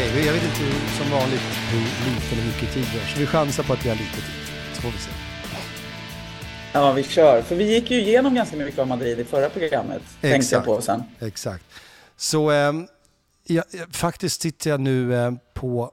Okej, 0.00 0.26
jag 0.26 0.32
vet 0.32 0.42
inte 0.42 0.96
som 0.98 1.10
vanligt 1.10 1.40
hur 1.40 1.80
lite 1.80 2.34
eller 2.34 2.46
mycket 2.46 2.74
tid 2.74 2.84
vi 2.92 2.98
har, 2.98 3.06
så 3.06 3.18
vi 3.18 3.26
chansar 3.26 3.62
på 3.62 3.72
att 3.72 3.84
vi 3.84 3.88
har 3.88 3.96
lite 3.96 4.14
tid. 4.14 4.24
Så 4.74 4.82
får 4.82 4.90
vi 4.90 4.98
se. 4.98 5.10
Ja, 6.72 6.92
vi 6.92 7.02
kör. 7.02 7.42
För 7.42 7.56
vi 7.56 7.74
gick 7.74 7.90
ju 7.90 8.00
igenom 8.00 8.34
ganska 8.34 8.56
mycket 8.56 8.78
av 8.78 8.88
Madrid 8.88 9.20
i 9.20 9.24
förra 9.24 9.50
programmet, 9.50 10.02
Exakt. 10.02 10.20
tänkte 10.20 10.54
jag 10.54 10.64
på 10.64 10.82
sen. 10.82 11.02
Exakt. 11.18 11.64
Så 12.16 12.50
eh, 12.50 12.72
ja, 13.44 13.62
faktiskt 13.90 14.42
sitter 14.42 14.70
jag 14.70 14.80
nu 14.80 15.14
eh, 15.14 15.32
på 15.54 15.92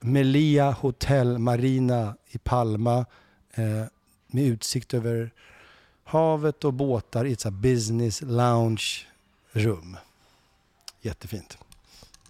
Melia 0.00 0.70
Hotel 0.70 1.38
Marina 1.38 2.14
i 2.30 2.38
Palma 2.38 3.06
eh, 3.54 3.64
med 4.26 4.44
utsikt 4.44 4.94
över 4.94 5.30
havet 6.04 6.64
och 6.64 6.72
båtar 6.72 7.24
i 7.24 7.32
ett 7.32 7.40
så 7.40 7.50
business 7.50 8.22
lounge 8.22 9.06
rum. 9.52 9.96
Jättefint. 11.00 11.58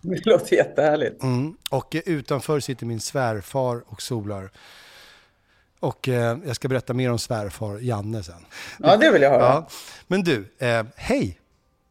Det 0.11 0.27
låter 0.27 0.57
jättehärligt. 0.57 1.23
Mm. 1.23 1.57
Och 1.71 1.97
utanför 2.07 2.61
sitter 2.61 2.87
min 2.87 3.01
svärfar 3.01 3.83
och 3.87 4.03
solar. 4.03 4.51
Och 5.81 6.09
eh, 6.09 6.39
jag 6.47 6.57
ska 6.57 6.69
berätta 6.69 6.95
mer 6.95 7.11
om 7.11 7.19
svärfar 7.19 7.79
Janne 7.79 8.23
sen. 8.23 8.47
Ja, 8.79 8.97
det 8.97 9.11
vill 9.11 9.23
jag 9.23 9.31
höra. 9.31 9.43
Ja. 9.43 9.69
Men 10.07 10.23
du, 10.23 10.53
eh, 10.59 10.85
hej! 10.97 11.41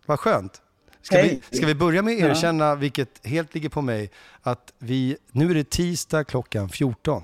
Vad 0.06 0.20
skönt. 0.20 0.62
Ska, 1.02 1.18
hej. 1.18 1.42
vi, 1.50 1.58
ska 1.58 1.66
vi 1.66 1.76
börja 1.76 2.02
med 2.02 2.14
att 2.14 2.30
erkänna, 2.30 2.66
ja. 2.66 2.76
vilket 2.76 3.28
helt 3.28 3.54
ligger 3.54 3.70
på 3.70 3.82
mig, 3.82 4.12
att 4.42 4.74
vi, 4.80 5.18
nu 5.32 5.50
är 5.50 5.56
det 5.56 5.70
tisdag 5.70 6.24
klockan 6.24 6.70
14. 6.70 7.24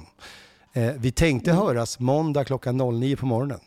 Eh, 0.73 0.91
vi 0.97 1.11
tänkte 1.11 1.51
mm. 1.51 1.63
höras 1.63 1.99
måndag 1.99 2.45
klockan 2.45 2.77
09 2.99 3.15
på 3.15 3.25
morgonen. 3.25 3.59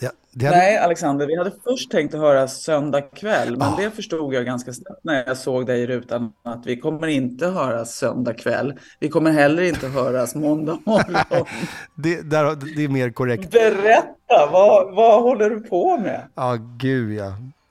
Ja, 0.00 0.10
hade... 0.44 0.56
Nej, 0.56 0.78
Alexander, 0.78 1.26
vi 1.26 1.36
hade 1.36 1.52
först 1.64 1.90
tänkt 1.90 2.14
att 2.14 2.20
höra 2.20 2.48
söndag 2.48 3.00
kväll, 3.00 3.56
men 3.56 3.68
ah. 3.68 3.76
det 3.76 3.90
förstod 3.90 4.34
jag 4.34 4.44
ganska 4.44 4.72
snabbt 4.72 5.00
när 5.04 5.24
jag 5.26 5.36
såg 5.36 5.66
dig 5.66 5.80
i 5.80 5.86
rutan 5.86 6.32
att 6.44 6.66
vi 6.66 6.76
kommer 6.76 7.06
inte 7.06 7.46
höras 7.46 7.96
söndag 7.96 8.34
kväll. 8.34 8.78
Vi 9.00 9.08
kommer 9.08 9.30
heller 9.30 9.62
inte 9.62 9.88
höras 9.88 10.34
måndag 10.34 10.78
morgon. 10.86 11.46
det, 11.94 12.30
där, 12.30 12.76
det 12.76 12.84
är 12.84 12.88
mer 12.88 13.10
korrekt. 13.10 13.50
Berätta, 13.50 14.48
vad, 14.52 14.94
vad 14.94 15.22
håller 15.22 15.50
du 15.50 15.60
på 15.60 15.98
med? 15.98 16.22
Ja, 16.34 16.42
ah, 16.42 16.56
gud 16.76 17.18
ja. 17.18 17.26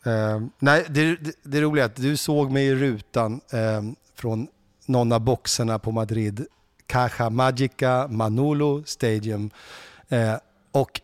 Uh, 0.07 0.47
nej, 0.59 0.85
det, 0.89 1.15
det, 1.15 1.31
det 1.43 1.61
roliga 1.61 1.83
är 1.83 1.89
att 1.89 1.95
du 1.95 2.17
såg 2.17 2.51
mig 2.51 2.65
i 2.67 2.75
rutan 2.75 3.33
uh, 3.33 3.93
från 4.15 4.47
någon 4.85 5.11
av 5.11 5.19
boxarna 5.19 5.79
på 5.79 5.91
Madrid, 5.91 6.45
Caja 6.87 7.29
Magica 7.29 8.07
Manolo 8.07 8.83
Stadium. 8.85 9.49
Uh, 10.11 10.35
och 10.71 11.01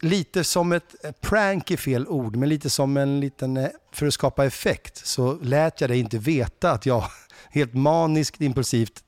lite 0.00 0.44
som 0.44 0.72
ett 0.72 1.04
eh, 1.04 1.12
prank 1.12 1.70
i 1.70 1.76
fel 1.76 2.08
ord, 2.08 2.36
men 2.36 2.48
lite 2.48 2.70
som 2.70 2.96
en 2.96 3.20
liten, 3.20 3.56
eh, 3.56 3.68
för 3.92 4.06
att 4.06 4.14
skapa 4.14 4.44
effekt, 4.44 5.06
så 5.06 5.38
lät 5.42 5.80
jag 5.80 5.90
dig 5.90 5.98
inte 5.98 6.18
veta 6.18 6.70
att 6.70 6.86
jag 6.86 7.04
helt 7.50 7.74
maniskt 7.74 8.40
impulsivt 8.40 9.04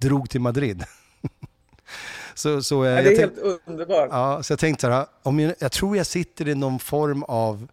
drog 0.00 0.30
till 0.30 0.40
Madrid. 0.40 0.84
så, 2.34 2.62
så, 2.62 2.84
eh, 2.84 2.90
ja, 2.90 3.02
det 3.02 3.14
är 3.14 3.18
helt 3.18 3.38
underbart. 3.66 4.08
Ja, 4.10 4.42
så 4.42 4.52
jag 4.52 4.58
tänkte 4.58 4.80
så 4.80 4.90
här, 4.90 5.06
om 5.22 5.40
jag, 5.40 5.54
jag 5.58 5.72
tror 5.72 5.96
jag 5.96 6.06
sitter 6.06 6.48
i 6.48 6.54
någon 6.54 6.78
form 6.78 7.22
av 7.22 7.68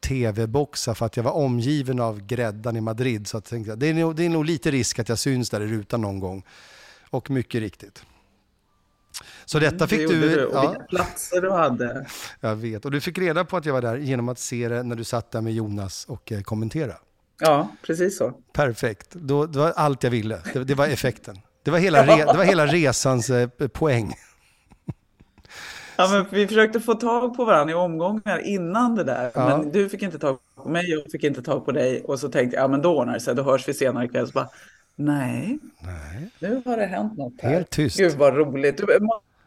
tv-boxar 0.00 0.94
för 0.94 1.06
att 1.06 1.16
jag 1.16 1.24
var 1.24 1.32
omgiven 1.32 2.00
av 2.00 2.26
gräddan 2.26 2.76
i 2.76 2.80
Madrid. 2.80 3.26
Så 3.26 3.36
jag 3.36 3.44
tänkte, 3.44 3.76
det, 3.76 3.86
är 3.86 3.94
nog, 3.94 4.16
det 4.16 4.24
är 4.24 4.28
nog 4.28 4.44
lite 4.44 4.70
risk 4.70 4.98
att 4.98 5.08
jag 5.08 5.18
syns 5.18 5.50
där 5.50 5.60
i 5.60 5.66
rutan 5.66 6.00
någon 6.00 6.20
gång. 6.20 6.44
Och 7.10 7.30
mycket 7.30 7.60
riktigt. 7.60 8.04
Så 9.52 9.58
detta 9.58 9.76
mm, 9.76 9.88
fick 9.88 10.08
det 10.08 10.18
du... 10.18 10.44
Och 10.46 10.54
ja. 10.54 10.70
vilka 10.70 10.84
platser 10.84 11.40
du 11.40 11.50
hade. 11.50 12.06
Jag 12.40 12.56
vet. 12.56 12.84
Och 12.84 12.90
du 12.90 13.00
fick 13.00 13.18
reda 13.18 13.44
på 13.44 13.56
att 13.56 13.66
jag 13.66 13.72
var 13.72 13.82
där 13.82 13.96
genom 13.96 14.28
att 14.28 14.38
se 14.38 14.68
det 14.68 14.82
när 14.82 14.96
du 14.96 15.04
satt 15.04 15.30
där 15.30 15.40
med 15.40 15.52
Jonas 15.52 16.04
och 16.04 16.32
eh, 16.32 16.40
kommentera. 16.40 16.94
Ja, 17.40 17.68
precis 17.82 18.18
så. 18.18 18.32
Perfekt. 18.52 19.10
Då, 19.10 19.46
det 19.46 19.58
var 19.58 19.72
allt 19.76 20.02
jag 20.02 20.10
ville. 20.10 20.38
Det, 20.52 20.64
det 20.64 20.74
var 20.74 20.86
effekten. 20.86 21.38
Det 21.62 21.70
var 21.70 21.78
hela, 21.78 22.06
re, 22.06 22.24
det 22.24 22.38
var 22.38 22.44
hela 22.44 22.66
resans 22.66 23.30
eh, 23.30 23.48
poäng. 23.48 24.14
Ja, 25.96 26.08
men 26.10 26.26
vi 26.30 26.46
försökte 26.46 26.80
få 26.80 26.94
tag 26.94 27.36
på 27.36 27.44
varandra 27.44 27.72
i 27.72 27.74
omgångar 27.74 28.38
innan 28.38 28.94
det 28.94 29.04
där. 29.04 29.30
Ja. 29.34 29.48
Men 29.48 29.70
du 29.70 29.88
fick 29.88 30.02
inte 30.02 30.18
tag 30.18 30.38
på 30.54 30.68
mig, 30.68 30.90
jag 30.90 31.10
fick 31.12 31.24
inte 31.24 31.42
tag 31.42 31.64
på 31.64 31.72
dig. 31.72 32.02
Och 32.04 32.20
så 32.20 32.28
tänkte 32.28 32.56
jag, 32.56 32.64
ja 32.64 32.68
men 32.68 32.82
då 32.82 32.98
ordnar 32.98 33.14
det 33.14 33.20
sig, 33.20 33.34
då 33.34 33.42
hörs 33.42 33.68
vi 33.68 33.74
senare 33.74 34.04
ikväll. 34.04 34.26
Så 34.26 34.32
bara, 34.32 34.48
nej, 34.96 35.58
nej, 35.80 36.30
nu 36.38 36.62
har 36.64 36.76
det 36.76 36.86
hänt 36.86 37.18
något 37.18 37.40
här. 37.42 37.50
Helt 37.50 37.70
tyst. 37.70 37.96
Gud 37.96 38.12
vad 38.12 38.36
roligt. 38.36 38.76
Du 38.76 38.86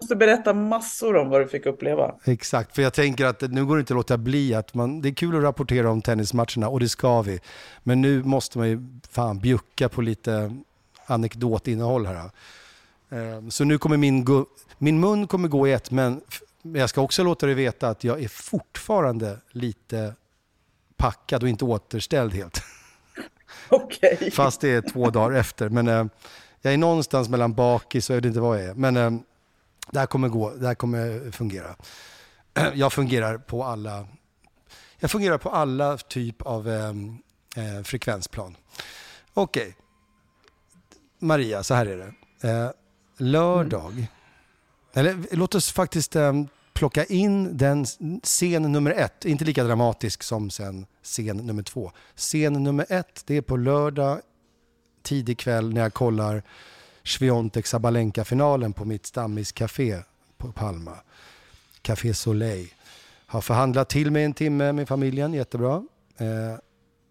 måste 0.04 0.16
berätta 0.16 0.54
massor 0.54 1.16
om 1.16 1.30
vad 1.30 1.42
du 1.42 1.48
fick 1.48 1.66
uppleva. 1.66 2.16
Exakt, 2.26 2.76
för 2.76 2.82
jag 2.82 2.94
tänker 2.94 3.26
att 3.26 3.42
nu 3.42 3.66
går 3.66 3.76
det 3.76 3.80
inte 3.80 3.94
att 3.94 3.98
låta 3.98 4.18
bli 4.18 4.54
att 4.54 4.74
man, 4.74 5.02
det 5.02 5.10
är 5.10 5.14
kul 5.14 5.36
att 5.36 5.44
rapportera 5.44 5.90
om 5.90 6.02
tennismatcherna 6.02 6.70
och 6.70 6.80
det 6.80 6.90
ska 6.90 7.22
vi. 7.22 7.40
Men 7.84 8.02
nu 8.02 8.24
måste 8.24 8.58
man 8.58 8.70
ju 8.70 8.80
fan 9.10 9.40
bjucka 9.40 9.90
på 9.90 10.02
lite 10.02 10.58
anekdotinnehåll 11.06 12.06
här. 12.06 12.32
Ehm, 13.10 13.52
så 13.52 13.64
nu 13.64 13.78
kommer 13.78 13.98
min, 13.98 14.46
min 14.78 15.00
mun 15.00 15.28
kommer 15.28 15.48
gå 15.48 15.68
i 15.68 15.72
ett, 15.72 15.92
men 15.92 16.22
jag 16.62 16.90
ska 16.90 17.02
också 17.02 17.24
låta 17.24 17.46
dig 17.46 17.56
veta 17.56 17.90
att 17.90 18.04
jag 18.04 18.24
är 18.24 18.28
fortfarande 18.28 19.38
lite 19.52 20.14
packad 20.98 21.44
och 21.44 21.50
inte 21.50 21.66
återställd 21.66 22.34
helt. 22.34 22.62
Okay. 23.70 24.32
Fast 24.32 24.62
det 24.62 24.70
är 24.70 24.82
två 24.82 25.10
dagar 25.10 25.38
efter. 25.38 25.70
Men 25.70 25.88
eh, 25.88 26.06
jag 26.62 26.74
är 26.74 26.78
någonstans 26.78 27.30
mellan 27.30 27.54
bakis 27.54 28.10
och 28.10 28.16
jag 28.16 28.22
vet 28.22 28.26
inte 28.26 28.40
vad 28.40 28.60
jag 28.60 28.66
är. 28.66 28.74
Men 28.74 28.98
eh, 28.98 29.12
det 29.92 30.00
här 30.00 30.06
kommer 30.06 30.30
gå, 30.30 30.50
det 30.50 30.68
här 30.68 30.76
kommer 30.76 31.32
fungera. 31.32 31.76
Jag 32.74 32.94
fungerar 32.94 33.38
på 33.38 33.64
alla, 33.64 34.08
jag 35.00 35.12
fungerar 35.12 35.38
på 35.38 35.50
alla 35.50 35.98
typ 35.98 36.42
av 36.42 36.70
eh, 36.70 36.90
eh 37.56 37.84
frekvensplan. 37.84 38.58
Okej. 39.34 39.64
Okay. 39.64 39.74
Maria, 41.20 41.64
så 41.64 41.74
här 41.74 41.86
är 41.86 41.98
det. 41.98 42.50
Eh, 42.50 42.70
lördag, 43.18 43.92
mm. 43.92 44.06
eller 44.94 45.36
låt 45.36 45.56
oss 45.56 45.72
faktiskt 45.72 46.16
eh, 46.16 46.34
plocka 46.74 47.06
in 47.06 47.58
den 47.58 47.86
scen 48.24 48.72
nummer 48.72 48.92
ett, 48.92 49.26
inte 49.26 49.46
lika 49.46 49.64
dramatisk 49.64 50.24
som 50.24 50.50
sen 50.50 50.86
scen 51.04 51.38
nummer 51.38 51.64
två. 51.64 51.92
Scen 52.16 52.64
nummer 52.64 52.86
ett, 52.90 53.24
det 53.26 53.38
är 53.38 53.42
på 53.42 53.58
lördag 53.58 54.22
tidig 55.04 55.40
kväll 55.40 55.74
när 55.74 55.82
jag 55.82 55.94
kollar 55.94 56.44
Sviontek 57.06 57.68
Sabalenka-finalen 57.68 58.74
på 58.74 58.86
mitt 58.86 59.06
stammiscafé 59.06 59.98
på 60.38 60.52
Palma. 60.52 60.98
Café 61.82 62.14
Soleil. 62.14 62.74
Har 63.26 63.42
förhandlat 63.42 63.90
till 63.90 64.12
mig 64.12 64.24
en 64.24 64.34
timme 64.34 64.72
med 64.72 64.88
familjen, 64.88 65.34
jättebra. 65.34 65.84
Eh, 66.18 66.60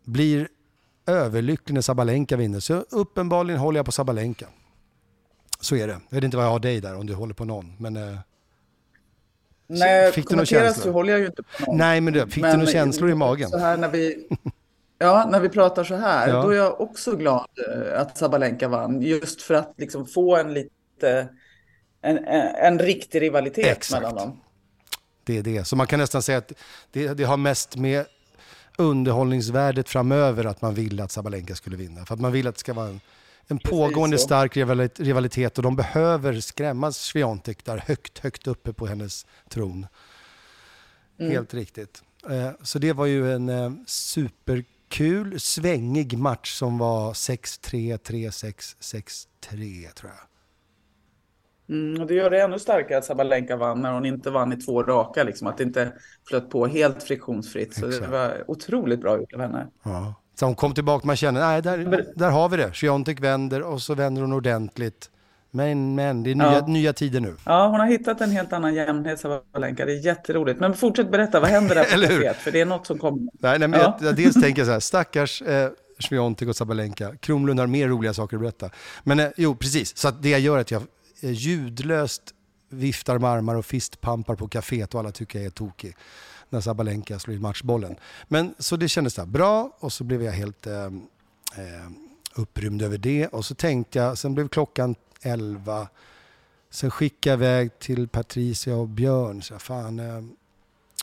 blir 0.05 0.49
överlycklig 1.07 1.75
när 1.75 1.81
Sabalenka 1.81 2.37
vinner. 2.37 2.61
Så 2.61 2.75
uppenbarligen 2.75 3.61
håller 3.61 3.79
jag 3.79 3.87
på 3.87 3.93
Sabalenka. 3.93 4.47
Så 5.61 5.77
är 5.77 5.87
det. 5.87 6.01
Jag 6.09 6.17
vet 6.17 6.25
inte 6.25 6.37
vad 6.37 6.47
jag 6.47 6.51
har 6.51 6.59
dig 6.61 6.81
där 6.81 6.97
om 6.97 7.07
du 7.07 7.15
håller 7.15 7.35
på 7.35 7.45
någon. 7.45 7.73
Men, 7.79 7.97
eh, 7.97 8.19
Nej, 9.67 10.13
fick 10.13 10.29
du 10.29 10.35
några 10.35 10.47
känslor? 10.47 10.85
så 10.85 10.93
håller 10.93 11.13
jag 11.13 11.21
ju 11.21 11.27
inte 11.27 11.43
på 11.43 11.67
någon. 11.67 11.79
Nej, 11.79 12.01
men 12.01 12.13
du, 12.13 12.27
fick 12.29 12.43
men, 12.43 12.51
du 12.51 12.57
några 12.57 12.73
känslor 12.73 13.11
i 13.11 13.15
magen? 13.15 13.51
Så 13.51 13.59
här 13.59 13.77
när 13.77 13.89
vi, 13.89 14.29
Ja, 15.03 15.29
när 15.31 15.41
vi 15.41 15.49
pratar 15.49 15.85
så 15.85 15.95
här, 15.95 16.29
ja. 16.29 16.43
då 16.43 16.51
är 16.51 16.57
jag 16.57 16.81
också 16.81 17.17
glad 17.17 17.49
eh, 17.69 18.01
att 18.01 18.19
Sabalenka 18.19 18.69
vann. 18.69 19.03
Just 19.03 19.43
för 19.43 19.55
att 19.55 19.75
liksom 19.77 20.07
få 20.07 20.37
en 20.37 20.55
lite, 20.55 21.29
en, 22.03 22.19
en, 22.19 22.55
en 22.55 22.79
riktig 22.79 23.23
rivalitet 23.23 23.67
Exakt. 23.67 24.03
mellan 24.03 24.17
dem. 24.17 24.41
Det 25.25 25.39
är 25.39 25.43
det. 25.43 25.65
Så 25.65 25.77
man 25.77 25.87
kan 25.87 25.99
nästan 25.99 26.23
säga 26.23 26.39
att 26.39 26.53
det, 26.91 27.15
det 27.15 27.25
har 27.25 27.37
mest 27.37 27.77
med 27.77 28.07
underhållningsvärdet 28.79 29.89
framöver 29.89 30.45
att 30.45 30.63
man 30.63 30.75
vill 30.75 31.01
att 31.01 31.11
Sabalenka 31.11 31.55
skulle 31.55 31.77
vinna. 31.77 32.05
För 32.05 32.15
att 32.15 32.21
man 32.21 32.33
vill 32.33 32.47
att 32.47 32.55
det 32.55 32.61
ska 32.61 32.73
vara 32.73 32.89
en, 32.89 33.01
en 33.47 33.59
pågående 33.59 34.19
stark 34.19 34.57
rivalitet 35.01 35.59
och 35.59 35.63
de 35.63 35.77
behöver 35.77 36.41
skrämma 36.41 36.93
Swiatek 36.93 37.65
där 37.65 37.79
högt, 37.87 38.19
högt 38.19 38.47
uppe 38.47 38.73
på 38.73 38.87
hennes 38.87 39.27
tron. 39.49 39.87
Mm. 41.19 41.33
Helt 41.33 41.55
riktigt. 41.55 42.03
Eh, 42.31 42.51
så 42.63 42.79
det 42.79 42.93
var 42.93 43.07
ju 43.07 43.33
en 43.33 43.49
eh, 43.49 43.73
super 43.87 44.65
kul, 44.93 45.41
svängig 45.41 46.19
match 46.19 46.53
som 46.53 46.79
var 46.79 47.13
6-3, 47.13 47.99
3-6, 47.99 49.27
6-3 49.51 49.93
tror 49.95 50.13
jag. 50.13 50.29
Mm, 51.77 52.07
det 52.07 52.15
gör 52.15 52.31
det 52.31 52.43
ännu 52.43 52.59
starkare 52.59 52.99
att 52.99 53.05
Sabalenka 53.05 53.57
vann 53.57 53.83
när 53.83 53.93
hon 53.93 54.07
inte 54.07 54.31
vann 54.31 54.53
i 54.53 54.57
två 54.57 54.83
raka. 54.83 55.23
Liksom, 55.23 55.47
att 55.47 55.59
det 55.59 55.65
inte 55.65 55.93
flöt 56.29 56.51
på 56.51 56.67
helt 56.67 57.03
friktionsfritt. 57.03 57.75
Så 57.75 57.87
Exakt. 57.87 58.05
det 58.05 58.11
var 58.11 58.51
otroligt 58.51 59.01
bra 59.01 59.19
gjort 59.19 59.33
av 59.33 59.41
henne. 59.41 59.67
Ja. 59.83 60.15
Så 60.35 60.47
hon 60.47 60.55
kom 60.55 60.75
tillbaka, 60.75 61.07
man 61.07 61.17
känner, 61.17 61.41
nej, 61.41 61.63
där, 61.63 62.13
där 62.17 62.31
har 62.31 62.49
vi 62.49 62.57
det. 62.57 62.75
Swiatek 62.75 63.21
vänder 63.21 63.63
och 63.63 63.83
så 63.83 63.95
vänder 63.95 64.23
hon 64.23 64.33
ordentligt. 64.33 65.11
Men, 65.55 65.95
men, 65.95 66.23
det 66.23 66.31
är 66.31 66.35
nya, 66.35 66.53
ja. 66.53 66.67
nya 66.67 66.93
tider 66.93 67.21
nu. 67.21 67.37
Ja, 67.45 67.69
hon 67.69 67.81
har 67.81 67.87
hittat 67.87 68.21
en 68.21 68.31
helt 68.31 68.53
annan 68.53 68.75
jämnhet, 68.75 69.21
Sabalenka. 69.21 69.87
Det 69.87 69.93
är 69.93 70.07
jätteroligt. 70.07 70.61
Men 70.61 70.75
fortsätt 70.75 71.11
berätta, 71.11 71.41
vad 71.41 71.51
händer 71.51 71.75
där 71.75 71.85
på 71.91 71.91
kaféet? 71.91 72.37
För 72.37 72.53
det 72.53 72.61
är 72.61 72.65
något 72.65 72.87
som 72.87 72.99
kommer. 72.99 73.29
Nej, 73.33 73.59
nej 73.59 73.69
men 73.69 73.81
ja. 73.81 73.99
jag, 74.01 74.09
jag 74.09 74.17
dels 74.17 74.35
tänker 74.35 74.61
jag 74.61 74.67
så 74.67 74.73
här, 74.73 74.81
stackars 74.91 75.43
eh, 75.43 75.71
Sviontek 75.99 76.49
och 76.49 76.57
Sabalenka. 76.57 77.17
Kronlund 77.17 77.61
har 77.61 77.67
mer 77.67 77.89
roliga 77.89 78.15
saker 78.15 78.37
att 78.37 78.41
berätta. 78.41 78.71
Men 79.05 79.21
eh, 79.21 79.29
jo, 79.37 79.55
precis. 79.55 79.97
Så 79.97 80.11
det 80.11 80.31
jag 80.31 80.41
gör 80.41 80.57
är 80.57 80.61
att 80.61 80.71
jag 80.71 80.83
eh, 81.21 81.31
ljudlöst 81.31 82.23
viftar 82.71 83.19
med 83.19 83.31
armar 83.31 83.55
och 83.55 83.67
fistpampar 83.67 84.35
på 84.35 84.49
kaféet 84.49 84.95
och 84.95 85.01
alla 85.01 85.11
tycker 85.11 85.39
jag 85.39 85.47
är 85.47 85.51
tokig 85.51 85.97
när 86.49 86.61
Sabalenka 86.61 87.19
slår 87.19 87.37
in 87.37 87.43
matchbollen. 87.43 87.97
Men 88.29 88.55
så 88.59 88.77
det 88.77 88.89
kändes 88.89 89.15
där 89.15 89.27
bra 89.27 89.77
och 89.79 89.93
så 89.93 90.05
blev 90.05 90.23
jag 90.23 90.33
helt 90.33 90.67
eh, 90.67 90.85
eh 90.85 90.91
upprymd 92.35 92.83
över 92.83 92.99
det. 92.99 93.27
Och 93.27 93.45
så 93.45 93.55
tänkte 93.55 93.99
jag, 93.99 94.19
sen 94.19 94.35
blev 94.35 94.49
klockan 94.49 94.95
11. 95.23 95.89
Sen 96.71 96.91
skickade 96.91 97.45
jag 97.45 97.53
iväg 97.53 97.79
till 97.79 98.09
Patricia 98.09 98.77
och 98.77 98.89
Björn. 98.89 99.43
Så 99.43 99.59
fan, 99.59 99.99
eh, 99.99 100.23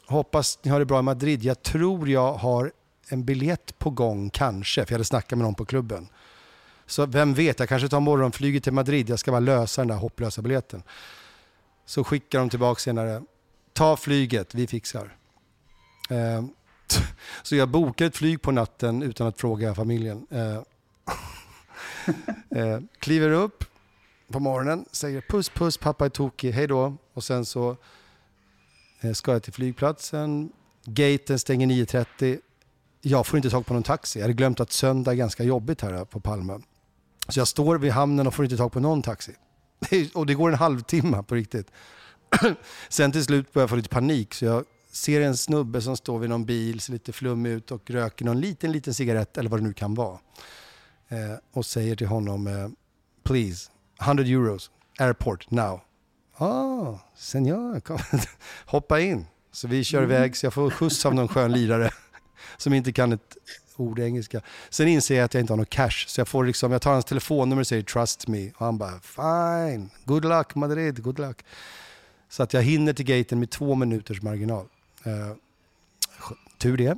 hoppas 0.05 0.59
ni 0.61 0.71
har 0.71 0.79
det 0.79 0.85
bra 0.85 0.99
i 0.99 1.01
Madrid. 1.01 1.43
Jag 1.43 1.63
tror 1.63 2.09
jag 2.09 2.33
har 2.33 2.71
en 3.09 3.25
biljett 3.25 3.79
på 3.79 3.89
gång 3.89 4.29
kanske, 4.29 4.85
för 4.85 4.91
jag 4.91 4.95
hade 4.95 5.05
snackat 5.05 5.37
med 5.37 5.45
någon 5.45 5.55
på 5.55 5.65
klubben. 5.65 6.07
Så 6.85 7.05
vem 7.05 7.33
vet, 7.33 7.59
jag 7.59 7.69
kanske 7.69 7.89
tar 7.89 7.99
morgonflyget 7.99 8.63
till 8.63 8.73
Madrid. 8.73 9.09
Jag 9.09 9.19
ska 9.19 9.31
bara 9.31 9.39
lösa 9.39 9.81
den 9.81 9.87
där 9.87 9.95
hopplösa 9.95 10.41
biljetten. 10.41 10.83
Så 11.85 12.03
skickar 12.03 12.39
de 12.39 12.49
tillbaka 12.49 12.79
senare. 12.79 13.23
Ta 13.73 13.97
flyget, 13.97 14.55
vi 14.55 14.67
fixar. 14.67 15.15
Eh, 16.09 16.43
så 17.43 17.55
jag 17.55 17.69
bokar 17.69 18.05
ett 18.05 18.17
flyg 18.17 18.41
på 18.41 18.51
natten 18.51 19.03
utan 19.03 19.27
att 19.27 19.39
fråga 19.39 19.75
familjen. 19.75 20.27
Eh, 20.29 20.61
eh, 22.59 22.79
kliver 22.99 23.31
upp 23.31 23.63
på 24.31 24.39
morgonen, 24.39 24.85
säger 24.91 25.21
puss 25.21 25.49
puss, 25.49 25.77
pappa 25.77 26.05
är 26.05 26.09
tokig, 26.09 26.51
hej 26.51 26.67
då. 26.67 26.97
Och 27.13 27.23
sen 27.23 27.45
så 27.45 27.77
eh, 29.01 29.13
ska 29.13 29.31
jag 29.31 29.43
till 29.43 29.53
flygplatsen. 29.53 30.51
Gaten 30.85 31.39
stänger 31.39 31.67
9.30. 31.67 32.39
Jag 33.01 33.27
får 33.27 33.37
inte 33.37 33.49
tag 33.49 33.65
på 33.65 33.73
någon 33.73 33.83
taxi. 33.83 34.19
Jag 34.19 34.23
hade 34.23 34.33
glömt 34.33 34.59
att 34.59 34.71
söndag 34.71 35.11
är 35.11 35.15
ganska 35.15 35.43
jobbigt 35.43 35.81
här 35.81 35.93
eh, 35.93 36.03
på 36.03 36.19
Palma. 36.19 36.61
Så 37.27 37.39
jag 37.39 37.47
står 37.47 37.77
vid 37.77 37.91
hamnen 37.91 38.27
och 38.27 38.33
får 38.33 38.45
inte 38.45 38.57
tag 38.57 38.71
på 38.71 38.79
någon 38.79 39.01
taxi. 39.01 39.35
Och 40.13 40.25
det 40.25 40.33
går 40.33 40.49
en 40.49 40.57
halvtimme 40.57 41.23
på 41.23 41.35
riktigt. 41.35 41.71
Sen 42.89 43.11
till 43.11 43.23
slut 43.23 43.53
börjar 43.53 43.63
jag 43.63 43.69
få 43.69 43.75
lite 43.75 43.89
panik 43.89 44.33
så 44.33 44.45
jag 44.45 44.65
ser 44.91 45.21
en 45.21 45.37
snubbe 45.37 45.81
som 45.81 45.97
står 45.97 46.19
vid 46.19 46.29
någon 46.29 46.45
bil, 46.45 46.79
ser 46.79 46.93
lite 46.93 47.13
flummig 47.13 47.49
ut 47.49 47.71
och 47.71 47.89
röker 47.89 48.25
någon 48.25 48.41
liten, 48.41 48.71
liten 48.71 48.93
cigarett 48.93 49.37
eller 49.37 49.49
vad 49.49 49.59
det 49.59 49.63
nu 49.63 49.73
kan 49.73 49.93
vara. 49.93 50.19
Eh, 51.07 51.37
och 51.51 51.65
säger 51.65 51.95
till 51.95 52.07
honom, 52.07 52.47
eh, 52.47 52.69
please, 53.23 53.71
100 54.01 54.23
euros, 54.23 54.71
airport 54.99 55.51
now. 55.51 55.81
Ah, 56.37 56.99
senor, 57.15 57.79
kom. 57.79 57.99
hoppa 58.65 58.99
in. 58.99 59.25
Så 59.51 59.67
vi 59.67 59.83
kör 59.83 60.03
mm. 60.03 60.11
iväg 60.11 60.37
så 60.37 60.45
jag 60.45 60.53
får 60.53 60.69
skjuts 60.69 61.05
av 61.05 61.13
någon 61.13 61.27
skön 61.27 61.51
lirare 61.51 61.91
som 62.57 62.73
inte 62.73 62.91
kan 62.91 63.13
ett 63.13 63.37
ord 63.75 63.99
engelska. 63.99 64.41
Sen 64.69 64.87
inser 64.87 65.15
jag 65.15 65.25
att 65.25 65.33
jag 65.33 65.41
inte 65.41 65.53
har 65.53 65.57
någon 65.57 65.65
cash, 65.65 66.05
så 66.07 66.21
jag, 66.21 66.27
får 66.27 66.45
liksom, 66.45 66.71
jag 66.71 66.81
tar 66.81 66.93
hans 66.93 67.05
telefonnummer 67.05 67.61
och 67.61 67.67
säger 67.67 67.83
trust 67.83 68.27
me. 68.27 68.51
Och 68.57 68.65
han 68.65 68.77
bara 68.77 68.99
fine, 68.99 69.89
good 70.05 70.25
luck 70.25 70.55
Madrid, 70.55 71.03
good 71.03 71.19
luck. 71.19 71.45
Så 72.29 72.43
att 72.43 72.53
jag 72.53 72.63
hinner 72.63 72.93
till 72.93 73.05
gaten 73.05 73.39
med 73.39 73.49
två 73.49 73.75
minuters 73.75 74.21
marginal. 74.21 74.65
Uh, 75.07 75.35
tur 76.57 76.77
det. 76.77 76.97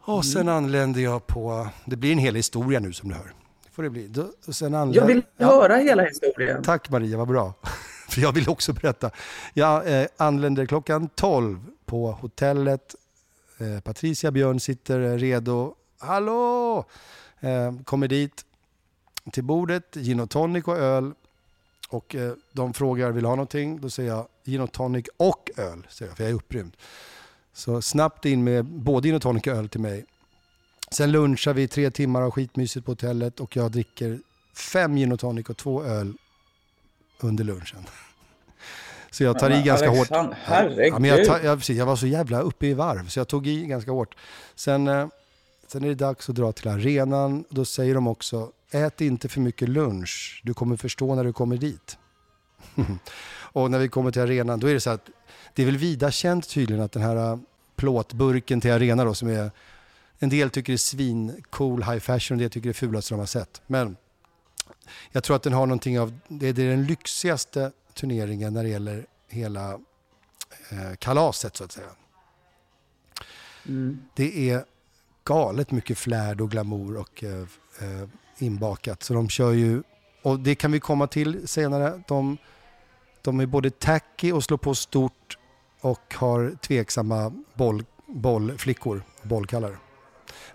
Och 0.00 0.24
sen 0.24 0.40
mm. 0.40 0.54
anländer 0.54 1.00
jag 1.00 1.26
på, 1.26 1.68
det 1.84 1.96
blir 1.96 2.12
en 2.12 2.18
hel 2.18 2.34
historia 2.34 2.80
nu 2.80 2.92
som 2.92 3.08
du 3.08 3.14
hör. 3.14 3.32
Får 3.74 3.82
det 3.82 3.90
bli. 3.90 4.08
Då, 4.08 4.52
sen 4.52 4.74
anländer, 4.74 5.00
jag 5.00 5.06
vill 5.06 5.22
höra 5.36 5.76
hela 5.76 6.02
historien. 6.02 6.62
Tack 6.62 6.90
Maria, 6.90 7.18
vad 7.18 7.28
bra. 7.28 7.52
För 8.08 8.20
jag 8.20 8.32
vill 8.32 8.48
också 8.48 8.72
berätta. 8.72 9.10
Jag 9.54 10.00
eh, 10.00 10.06
anländer 10.16 10.66
klockan 10.66 11.08
12 11.08 11.58
på 11.86 12.12
hotellet 12.12 12.94
Eh, 13.58 13.80
Patricia 13.80 14.30
Björn 14.30 14.60
sitter 14.60 15.18
redo. 15.18 15.74
Hallå! 15.98 16.84
Eh, 17.40 17.74
kommer 17.84 18.08
dit 18.08 18.44
till 19.32 19.44
bordet, 19.44 19.94
gin 19.94 20.20
och 20.20 20.30
tonic 20.30 20.64
och 20.64 20.78
öl. 20.78 21.12
Och 21.88 22.14
eh, 22.14 22.32
de 22.52 22.74
frågar, 22.74 23.10
vill 23.10 23.24
ha 23.24 23.34
någonting? 23.34 23.80
Då 23.80 23.90
säger 23.90 24.10
jag 24.10 24.26
gin 24.44 24.60
och 24.60 24.72
tonic 24.72 25.06
och 25.16 25.50
öl, 25.56 25.86
säger 25.90 26.10
jag, 26.10 26.16
för 26.16 26.24
jag 26.24 26.30
är 26.30 26.34
upprymd. 26.34 26.76
Så 27.52 27.82
snabbt 27.82 28.24
in 28.24 28.44
med 28.44 28.64
både 28.64 29.08
gin 29.08 29.16
och 29.16 29.22
tonic 29.22 29.46
och 29.46 29.52
öl 29.52 29.68
till 29.68 29.80
mig. 29.80 30.04
Sen 30.90 31.12
lunchar 31.12 31.54
vi 31.54 31.68
tre 31.68 31.90
timmar 31.90 32.22
och 32.22 32.34
skitmysigt 32.34 32.86
på 32.86 32.92
hotellet 32.92 33.40
och 33.40 33.56
jag 33.56 33.72
dricker 33.72 34.20
fem 34.54 34.96
gin 34.96 35.12
och 35.12 35.20
tonic 35.20 35.48
och 35.48 35.56
två 35.56 35.84
öl 35.84 36.14
under 37.20 37.44
lunchen. 37.44 37.86
Så 39.10 39.24
jag 39.24 39.38
tar 39.38 39.50
men, 39.50 39.60
i 39.60 39.62
ganska 39.62 39.90
Alexander, 39.90 40.28
hårt. 40.28 40.36
Herregud. 40.44 40.94
Ja, 40.94 40.98
men 40.98 41.10
jag, 41.10 41.26
tar, 41.26 41.40
jag, 41.40 41.60
jag, 41.68 41.86
var 41.86 41.96
så 41.96 42.06
jävla 42.06 42.40
uppe 42.40 42.66
i 42.66 42.74
varv 42.74 43.08
så 43.08 43.20
jag 43.20 43.28
tog 43.28 43.46
i 43.46 43.66
ganska 43.66 43.90
hårt. 43.90 44.16
Sen, 44.54 44.88
eh, 44.88 45.06
sen 45.66 45.84
är 45.84 45.88
det 45.88 45.94
dags 45.94 46.28
att 46.28 46.34
dra 46.34 46.52
till 46.52 46.68
arenan. 46.68 47.44
Då 47.48 47.64
säger 47.64 47.94
de 47.94 48.06
också, 48.06 48.50
ät 48.70 49.00
inte 49.00 49.28
för 49.28 49.40
mycket 49.40 49.68
lunch. 49.68 50.40
Du 50.44 50.54
kommer 50.54 50.76
förstå 50.76 51.14
när 51.14 51.24
du 51.24 51.32
kommer 51.32 51.56
dit. 51.56 51.98
och 53.30 53.70
när 53.70 53.78
vi 53.78 53.88
kommer 53.88 54.10
till 54.10 54.22
arenan, 54.22 54.60
då 54.60 54.66
är 54.66 54.74
det 54.74 54.80
så 54.80 54.90
att 54.90 55.10
det 55.54 55.62
är 55.62 55.66
väl 55.66 55.76
vida 55.76 56.10
känt 56.10 56.48
tydligen 56.48 56.84
att 56.84 56.92
den 56.92 57.02
här 57.02 57.16
eh, 57.16 57.38
plåtburken 57.76 58.60
till 58.60 58.72
arenan 58.72 59.06
då 59.06 59.14
som 59.14 59.28
är 59.28 59.50
en 60.24 60.30
del 60.30 60.50
tycker 60.50 60.72
det 60.72 60.74
är 60.74 60.78
svincool 60.78 61.82
high 61.82 61.98
fashion, 61.98 62.34
en 62.34 62.38
del 62.38 62.50
tycker 62.50 62.68
det 62.68 62.70
är 62.70 62.74
fulaste 62.74 63.14
de 63.14 63.18
har 63.18 63.26
sett. 63.26 63.62
Men 63.66 63.96
jag 65.10 65.24
tror 65.24 65.36
att 65.36 65.42
den 65.42 65.52
har 65.52 65.66
någonting 65.66 66.00
av, 66.00 66.18
det 66.28 66.48
är 66.48 66.52
den 66.52 66.86
lyxigaste 66.86 67.72
turneringen 67.94 68.54
när 68.54 68.62
det 68.62 68.68
gäller 68.68 69.06
hela 69.28 69.72
eh, 70.68 70.94
kalaset 70.98 71.56
så 71.56 71.64
att 71.64 71.72
säga. 71.72 71.86
Mm. 73.66 74.02
Det 74.14 74.50
är 74.50 74.64
galet 75.24 75.70
mycket 75.70 75.98
flärd 75.98 76.40
och 76.40 76.50
glamour 76.50 76.96
och 76.96 77.24
eh, 77.24 77.40
eh, 77.80 78.08
inbakat. 78.38 79.02
Så 79.02 79.14
de 79.14 79.28
kör 79.28 79.52
ju, 79.52 79.82
och 80.22 80.40
det 80.40 80.54
kan 80.54 80.72
vi 80.72 80.80
komma 80.80 81.06
till 81.06 81.48
senare, 81.48 82.02
de, 82.08 82.38
de 83.22 83.40
är 83.40 83.46
både 83.46 83.70
tacky 83.70 84.32
och 84.32 84.44
slår 84.44 84.58
på 84.58 84.74
stort 84.74 85.38
och 85.80 86.14
har 86.14 86.56
tveksamma 86.62 87.32
boll, 87.54 87.84
bollflickor, 88.06 89.02
bollkallar. 89.22 89.83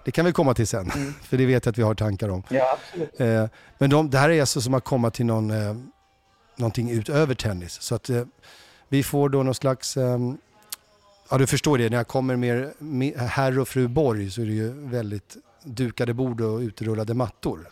Det 0.05 0.11
kan 0.11 0.25
vi 0.25 0.31
komma 0.31 0.53
till 0.53 0.67
sen, 0.67 0.91
mm. 0.91 1.13
för 1.23 1.37
det 1.37 1.45
vet 1.45 1.65
jag 1.65 1.71
att 1.71 1.77
vi 1.77 1.83
har 1.83 1.95
tankar 1.95 2.29
om. 2.29 2.43
Ja, 2.49 2.77
absolut. 2.79 3.19
Eh, 3.19 3.45
men 3.77 3.89
de, 3.89 4.09
det 4.09 4.17
här 4.17 4.29
är 4.29 4.41
alltså 4.41 4.61
som 4.61 4.73
att 4.73 4.83
komma 4.83 5.11
till 5.11 5.25
någon 5.25 5.51
eh, 5.51 5.75
någonting 6.59 6.91
utöver 6.91 7.35
tennis. 7.35 7.81
Så 7.81 7.95
att 7.95 8.09
eh, 8.09 8.23
vi 8.89 9.03
får 9.03 9.29
då 9.29 9.43
någon 9.43 9.55
slags, 9.55 9.97
eh, 9.97 10.19
ja 11.29 11.37
du 11.37 11.47
förstår 11.47 11.77
det, 11.77 11.89
när 11.89 11.97
jag 11.97 12.07
kommer 12.07 12.35
med, 12.79 13.15
herr 13.17 13.59
och 13.59 13.67
fru 13.67 13.88
Borg 13.88 14.31
så 14.31 14.41
är 14.41 14.45
det 14.45 14.51
ju 14.51 14.71
väldigt 14.74 15.38
dukade 15.63 16.13
bord 16.13 16.41
och 16.41 16.59
utrullade 16.59 17.13
mattor. 17.13 17.67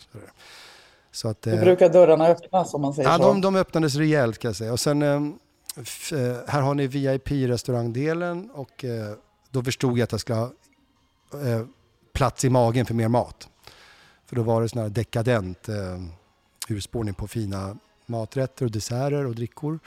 Så 1.11 1.27
att, 1.27 1.47
Hur 1.47 1.61
brukar 1.61 1.89
dörrarna 1.89 2.27
öppnas 2.27 2.73
om 2.73 2.81
man 2.81 2.93
säger 2.93 3.09
ja, 3.09 3.17
så? 3.17 3.23
De, 3.23 3.41
de 3.41 3.55
öppnades 3.55 3.95
rejält 3.95 4.37
kan 4.37 4.49
jag 4.49 4.55
säga. 4.55 4.71
Och 4.71 4.79
sen, 4.79 5.01
eh, 5.01 5.15
eh 5.15 6.37
här 6.47 6.61
har 6.61 6.73
ni 6.73 6.87
VIP-restaurangdelen 6.87 8.49
och 8.53 8.85
då 9.51 9.63
förstod 9.63 9.97
jag 9.97 10.03
att 10.03 10.11
jag 10.11 10.21
skulle 10.21 10.39
ha 10.39 10.51
eh, 11.33 11.65
plats 12.17 12.45
i 12.45 12.49
magen 12.49 12.85
för 12.85 12.93
mer 12.93 13.07
mat. 13.07 13.49
För 14.25 14.35
då 14.35 14.43
var 14.43 14.61
det 14.61 14.69
sån 14.69 14.81
här 14.81 14.89
dekadent 14.89 15.69
eh, 15.69 16.01
urspårning 16.69 17.13
på 17.13 17.27
fina 17.27 17.77
maträtter 18.05 18.65
och 18.65 18.71
desserter 18.71 19.25
och 19.25 19.35
drickor. 19.35 19.79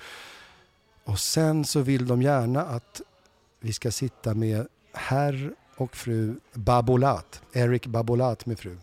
Och 1.05 1.19
sen 1.19 1.65
så 1.65 1.81
vill 1.81 2.07
de 2.07 2.23
gärna 2.23 2.63
att 2.63 3.01
vi 3.61 3.73
ska 3.73 3.91
sitta 3.91 4.35
med 4.35 4.67
herr 4.93 5.55
och 5.77 5.97
fru 5.97 6.35
Babolat, 6.53 7.43
Eric 7.53 7.87
Babolat 7.87 8.47
med 8.47 8.59
fru. 8.59 8.77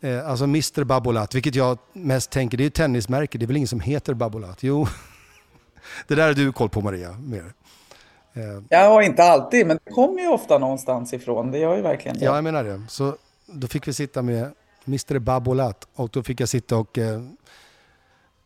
Eh, 0.00 0.28
alltså 0.28 0.44
Mr 0.44 0.84
Babolat, 0.84 1.34
vilket 1.34 1.54
jag 1.54 1.78
mest 1.92 2.30
tänker, 2.30 2.58
det 2.58 2.62
är 2.62 2.66
ju 2.66 2.70
tennismärke, 2.70 3.38
det 3.38 3.44
är 3.44 3.46
väl 3.46 3.56
ingen 3.56 3.68
som 3.68 3.80
heter 3.80 4.14
Babolat? 4.14 4.62
Jo, 4.62 4.86
det 6.06 6.14
där 6.14 6.26
har 6.26 6.34
du 6.34 6.52
koll 6.52 6.68
på 6.68 6.80
Maria. 6.80 7.12
Mer. 7.12 7.52
Eh. 8.34 8.62
Ja, 8.68 9.02
inte 9.02 9.22
alltid, 9.24 9.66
men 9.66 9.78
det 9.84 9.92
kommer 9.92 10.22
ju 10.22 10.28
ofta 10.28 10.58
någonstans 10.58 11.12
ifrån. 11.12 11.50
Det 11.50 11.58
gör 11.58 11.76
ju 11.76 11.82
verkligen 11.82 12.18
det. 12.18 12.24
Ja, 12.24 12.34
jag 12.34 12.44
menar 12.44 12.64
det. 12.64 12.82
Så 12.88 13.16
då 13.46 13.66
fick 13.66 13.88
vi 13.88 13.92
sitta 13.92 14.22
med 14.22 14.52
Mr 14.86 15.18
Babolat 15.18 15.88
och 15.94 16.08
då 16.12 16.22
fick 16.22 16.40
jag 16.40 16.48
sitta 16.48 16.76
och 16.76 16.98
eh, 16.98 17.22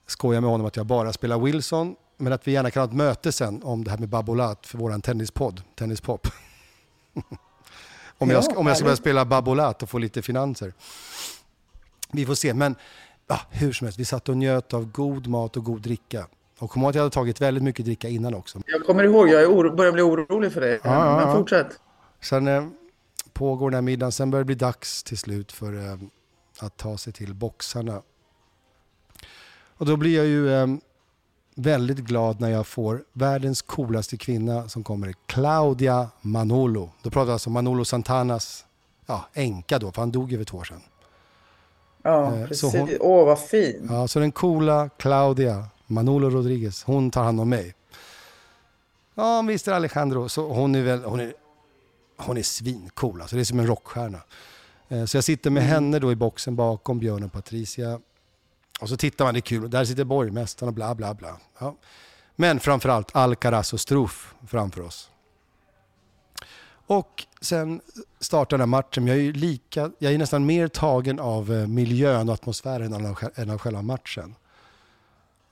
skojar 0.07 0.41
med 0.41 0.51
honom 0.51 0.67
att 0.67 0.77
jag 0.77 0.87
bara 0.87 1.13
spelar 1.13 1.39
Wilson. 1.39 1.97
Men 2.17 2.33
att 2.33 2.49
vi 2.49 2.53
gärna 2.53 2.71
kan 2.71 2.81
ha 2.81 2.89
ett 2.89 2.97
möte 2.97 3.33
sen 3.33 3.63
om 3.63 3.85
det 3.85 3.91
här 3.91 3.99
med 3.99 4.09
Babolat 4.09 4.67
för 4.67 4.79
våran 4.79 5.01
tennispodd, 5.01 5.63
Tennispop. 5.75 6.29
om, 8.19 8.31
jag, 8.31 8.45
ska, 8.45 8.59
om 8.59 8.67
jag 8.67 8.77
ska 8.77 8.85
börja 8.85 8.97
spela 8.97 9.25
Babolat 9.25 9.83
och 9.83 9.91
få 9.91 9.99
lite 9.99 10.23
finanser. 10.23 10.73
Vi 12.13 12.27
får 12.27 12.35
se, 12.35 12.55
men 12.55 12.75
ja, 13.27 13.41
hur 13.51 13.73
som 13.73 13.85
helst, 13.85 13.99
vi 13.99 14.05
satt 14.05 14.29
och 14.29 14.37
njöt 14.37 14.75
av 14.75 14.85
god 14.85 15.27
mat 15.27 15.57
och 15.57 15.65
god 15.65 15.81
dricka. 15.81 16.27
Och 16.59 16.71
kom 16.71 16.83
ihåg 16.83 16.89
att 16.89 16.95
jag 16.95 17.03
hade 17.03 17.15
tagit 17.15 17.41
väldigt 17.41 17.63
mycket 17.63 17.85
dricka 17.85 18.09
innan 18.09 18.35
också. 18.35 18.59
Jag 18.67 18.87
kommer 18.87 19.05
ihåg, 19.05 19.29
jag 19.29 19.53
oro, 19.53 19.77
börjar 19.77 19.93
bli 19.93 20.03
orolig 20.03 20.53
för 20.53 20.61
dig. 20.61 20.81
Ja, 20.83 21.17
men 21.17 21.29
ja, 21.29 21.37
fortsätt. 21.37 21.81
Sen 22.21 22.49
eh, 22.49 22.67
pågår 23.33 23.71
den 23.71 23.75
här 23.75 23.83
middagen, 23.83 24.13
sen 24.13 24.31
börjar 24.31 24.41
det 24.41 24.47
bli 24.47 24.55
dags 24.55 25.03
till 25.03 25.19
slut 25.19 25.53
för 25.53 25.73
eh, 25.73 25.99
att 26.61 26.77
ta 26.77 26.99
sig 26.99 27.13
till 27.13 27.35
boxarna. 27.35 28.03
Och 29.77 29.87
då 29.87 29.97
blir 29.97 30.17
jag 30.17 30.27
ju 30.27 30.55
eh, 30.55 30.67
väldigt 31.55 31.99
glad 31.99 32.41
när 32.41 32.51
jag 32.51 32.67
får 32.67 33.05
världens 33.13 33.63
coolaste 33.63 34.17
kvinna 34.17 34.69
som 34.69 34.85
kommer, 34.85 35.15
Claudia 35.27 36.11
Manolo. 36.21 36.91
Då 37.03 37.11
pratar 37.11 37.27
jag 37.27 37.33
alltså 37.33 37.51
Manolo 37.51 37.85
Santanas 37.85 38.65
ja, 39.07 39.29
änka 39.35 39.79
då, 39.79 39.93
för 39.93 40.03
han 40.03 40.13
dog 40.13 40.33
ju 40.33 40.39
för 40.39 40.45
två 40.45 40.59
år 40.59 40.65
sedan. 40.65 40.83
Ja, 42.03 42.35
eh, 42.35 42.47
precis. 42.47 42.75
Åh, 42.75 42.89
oh, 43.01 43.27
vad 43.27 43.39
fin. 43.39 43.89
Ja, 43.91 44.09
så 44.09 44.19
den 44.19 44.33
coola 44.33 44.91
Claudia 44.97 45.65
Manolo 45.91 46.31
Rodriguez, 46.31 46.85
hon 46.85 47.11
tar 47.11 47.25
hand 47.25 47.41
om 47.41 47.49
mig. 47.49 47.75
Ja, 49.15 49.39
Mr 49.39 49.73
Alejandro, 49.73 50.29
så 50.29 50.53
hon 50.53 50.75
är 50.75 50.83
väl, 50.83 51.05
hon 51.05 51.21
är, 51.21 51.35
hon 52.17 52.37
är 52.37 52.43
svincool, 52.43 53.21
alltså 53.21 53.37
det 53.37 53.43
är 53.43 53.45
som 53.45 53.61
en 53.61 53.67
rockstjärna. 53.67 54.21
Eh, 54.89 55.05
så 55.05 55.17
jag 55.17 55.25
sitter 55.25 55.51
med 55.51 55.63
mm. 55.63 55.75
henne 55.75 55.99
då 55.99 56.13
i 56.13 56.17
boxen 56.17 56.57
bakom 56.57 56.99
Björn 56.99 57.23
och 57.23 57.33
Patricia. 57.33 58.01
Och 58.81 58.89
så 58.89 58.97
tittar 58.97 59.25
man, 59.25 59.35
det 59.35 59.39
är 59.39 59.41
kul. 59.41 59.71
Där 59.71 59.85
sitter 59.85 60.05
borgmästaren 60.05 60.69
och 60.69 60.75
bla 60.75 60.95
bla 60.95 61.15
bla. 61.15 61.37
Ja. 61.59 61.77
Men 62.37 62.61
framförallt 62.61 63.17
Alcaraz 63.17 63.73
och 63.73 63.81
Struff 63.81 64.35
framför 64.47 64.81
oss. 64.81 65.11
Och 66.87 67.27
sen 67.41 67.81
startar 68.21 68.59
den 68.59 68.61
här 68.61 68.67
matchen. 68.67 69.07
Jag 69.07 69.19
är, 69.19 69.33
lika, 69.33 69.91
jag 69.99 70.13
är 70.13 70.19
nästan 70.19 70.47
mer 70.47 70.69
tagen 70.69 71.21
av 71.21 71.53
eh, 71.53 71.67
miljön 71.67 72.29
och 72.29 72.35
atmosfären 72.35 72.93
än 73.37 73.51
av 73.51 73.59
själva 73.59 73.83
matchen. 73.83 74.35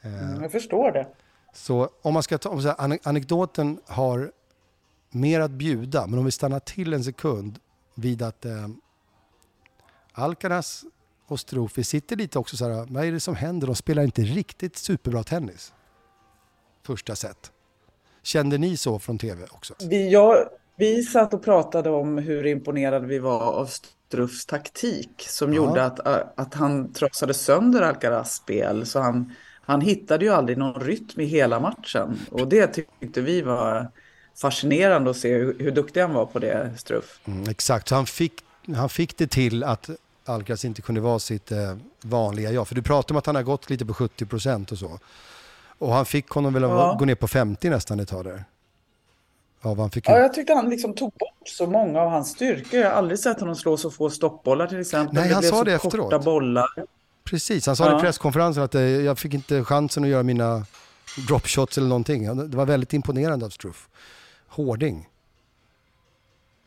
Mm, 0.07 0.43
jag 0.43 0.53
förstår 0.53 0.93
det. 0.93 1.07
Så 1.53 1.91
om 2.03 2.15
man 2.15 2.23
ska 2.23 2.39
ta, 2.39 2.49
om 2.49 2.63
så 2.63 2.69
här, 2.69 2.99
anekdoten 3.03 3.81
har 3.87 4.33
mer 5.11 5.41
att 5.41 5.51
bjuda, 5.51 6.07
men 6.07 6.19
om 6.19 6.25
vi 6.25 6.31
stannar 6.31 6.61
till 6.61 6.93
en 6.93 7.05
sekund 7.05 7.59
vid 7.95 8.23
att 8.23 8.45
eh, 8.45 8.69
Alcaraz 10.13 10.85
och 11.27 11.41
Strofi 11.41 11.85
sitter 11.85 12.17
lite 12.17 12.39
också 12.39 12.57
så 12.57 12.69
här, 12.69 12.87
vad 12.89 13.05
är 13.05 13.13
det 13.13 13.21
som 13.21 13.35
händer? 13.35 13.67
De 13.67 13.77
spelar 13.77 14.03
inte 14.03 14.23
riktigt 14.23 14.77
superbra 14.77 15.23
tennis. 15.23 15.73
Första 16.87 17.17
set. 17.17 17.53
Kände 18.23 18.59
ni 18.59 18.77
så 18.77 18.99
från 18.99 19.19
tv 19.19 19.45
också? 19.51 19.75
Vi, 19.81 20.11
jag, 20.11 20.49
vi 20.77 21.03
satt 21.03 21.35
och 21.35 21.45
pratade 21.45 21.91
om 21.91 22.19
hur 22.19 22.47
imponerade 22.47 23.07
vi 23.07 23.19
var 23.19 23.41
av 23.41 23.67
Struffs 23.67 24.47
taktik 24.47 25.11
som 25.29 25.53
ja. 25.53 25.57
gjorde 25.57 25.85
att, 25.85 26.01
att 26.39 26.55
han 26.55 26.93
trotsade 26.93 27.35
sönder 27.35 27.83
Alcaraz 27.83 28.35
spel. 28.35 28.87
Så 28.87 29.01
han, 29.01 29.33
han 29.67 29.81
hittade 29.81 30.25
ju 30.25 30.31
aldrig 30.31 30.59
någon 30.59 30.81
rytm 30.81 31.21
i 31.21 31.25
hela 31.25 31.61
matchen. 31.61 32.19
Och 32.31 32.49
det 32.49 32.67
tyckte 32.67 33.21
vi 33.21 33.43
var 33.43 33.89
fascinerande 34.37 35.11
att 35.11 35.17
se 35.17 35.35
hur, 35.35 35.57
hur 35.59 35.71
duktig 35.71 36.01
han 36.01 36.13
var 36.13 36.27
på 36.27 36.39
det, 36.39 36.71
Struff. 36.79 37.21
Mm, 37.25 37.49
exakt, 37.49 37.89
så 37.89 37.95
han 37.95 38.07
fick, 38.07 38.33
han 38.77 38.89
fick 38.89 39.17
det 39.17 39.27
till 39.27 39.65
att 39.65 39.91
Alcaraz 40.25 40.65
inte 40.65 40.83
kunde 40.83 41.01
vara 41.01 41.19
sitt 41.19 41.53
eh, 41.53 41.77
vanliga 42.03 42.53
jag. 42.53 42.69
För 42.69 42.75
du 42.75 42.83
pratade 42.83 43.15
om 43.15 43.19
att 43.19 43.27
han 43.27 43.35
har 43.35 43.43
gått 43.43 43.71
lite 43.71 43.87
på 43.87 43.95
70 43.95 44.27
procent 44.27 44.73
och 44.73 44.79
så. 44.79 44.99
Och 45.79 45.93
han 45.93 46.07
fick 46.07 46.29
honom 46.29 46.53
väl 46.53 46.63
ja. 46.63 46.93
att 46.93 46.99
gå 46.99 47.05
ner 47.05 47.15
på 47.15 47.29
50 47.29 47.71
nästan 47.71 48.01
ett 48.01 48.09
tag 48.09 48.25
där. 48.25 48.45
Ja, 49.63 49.75
han 49.75 49.91
fick 49.91 50.09
ja, 50.09 50.19
jag 50.19 50.35
tyckte 50.35 50.55
han 50.55 50.71
liksom 50.71 50.95
tog 50.95 51.13
bort 51.13 51.49
så 51.49 51.67
många 51.67 52.01
av 52.01 52.11
hans 52.11 52.31
styrkor. 52.31 52.81
Jag 52.81 52.91
har 52.91 52.97
aldrig 52.97 53.19
sett 53.19 53.41
honom 53.41 53.57
slå 53.57 53.77
så 53.77 53.91
få 53.91 54.11
stoppbollar 54.11 54.67
till 54.67 54.81
exempel. 54.81 55.15
Nej, 55.15 55.33
han 55.33 55.43
det 55.43 55.49
sa 55.49 55.65
det 55.65 55.73
efteråt. 55.73 56.11
Korta 56.11 56.19
bollar. 56.19 56.67
Precis, 57.27 57.67
han 57.67 57.77
sa 57.77 57.91
ja. 57.91 57.99
i 57.99 58.01
presskonferensen 58.01 58.63
att 58.63 58.75
eh, 58.75 58.83
jag 58.83 59.19
fick 59.19 59.35
inte 59.35 59.65
chansen 59.65 60.05
att 60.05 60.11
göra 60.11 60.23
mina 60.23 60.67
dropshots 61.29 61.79
eller 61.79 61.89
någonting. 61.89 62.37
Det 62.51 62.57
var 62.57 62.67
väldigt 62.67 62.93
imponerande 62.93 63.47
av 63.47 63.51
Struff. 63.51 63.89
Hårding. 64.47 65.09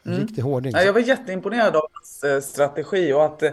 Mm. 0.06 0.20
Riktig 0.20 0.42
hårding. 0.42 0.72
Ja, 0.72 0.82
jag 0.82 0.94
var 0.94 1.02
jätteimponerad 1.02 1.76
av 1.76 1.84
hans 1.94 2.24
eh, 2.24 2.42
strategi 2.42 3.14
och 3.14 3.26
att 3.26 3.44
eh, 3.44 3.52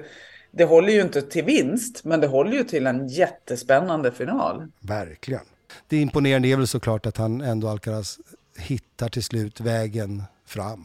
det 0.50 0.64
håller 0.64 0.92
ju 0.92 1.00
inte 1.00 1.22
till 1.22 1.44
vinst, 1.44 2.04
men 2.04 2.20
det 2.20 2.26
håller 2.26 2.52
ju 2.52 2.64
till 2.64 2.86
en 2.86 3.08
jättespännande 3.08 4.12
final. 4.12 4.66
Verkligen. 4.80 5.44
Det 5.88 5.96
imponerande 5.96 6.48
är 6.48 6.56
väl 6.56 6.66
såklart 6.66 7.06
att 7.06 7.16
han 7.16 7.40
ändå 7.40 7.68
Alcaraz 7.68 8.18
hittar 8.56 9.08
till 9.08 9.24
slut 9.24 9.60
vägen 9.60 10.22
fram. 10.46 10.84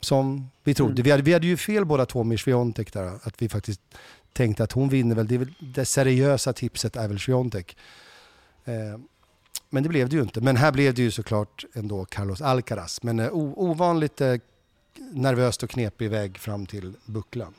Som 0.00 0.50
vi 0.64 0.74
trodde. 0.74 0.92
Mm. 0.92 1.02
Vi, 1.02 1.10
hade, 1.10 1.22
vi 1.22 1.32
hade 1.32 1.46
ju 1.46 1.56
fel 1.56 1.84
båda 1.84 2.06
två 2.06 2.24
med 2.24 2.40
Sviontek 2.40 2.92
där. 2.92 3.12
Att 3.22 3.42
vi 3.42 3.48
faktiskt 3.48 3.80
tänkte 4.36 4.64
att 4.64 4.72
hon 4.72 4.88
vinner 4.88 5.14
väl. 5.14 5.26
Det, 5.26 5.38
väl, 5.38 5.54
det 5.58 5.84
seriösa 5.84 6.52
tipset 6.52 6.96
är 6.96 7.08
väl 7.08 7.18
Sviontek. 7.18 7.76
Eh, 8.64 9.00
men 9.70 9.82
det 9.82 9.88
blev 9.88 10.08
det 10.08 10.16
ju 10.16 10.22
inte. 10.22 10.40
Men 10.40 10.56
här 10.56 10.72
blev 10.72 10.94
det 10.94 11.02
ju 11.02 11.10
såklart 11.10 11.64
ändå 11.74 12.04
Carlos 12.04 12.42
Alcaraz. 12.42 13.02
Men 13.02 13.18
eh, 13.18 13.28
ovanligt 13.32 14.20
eh, 14.20 14.34
nervöst 15.12 15.62
och 15.62 15.70
knepig 15.70 16.10
väg 16.10 16.38
fram 16.38 16.66
till 16.66 16.92
bucklan. 17.04 17.54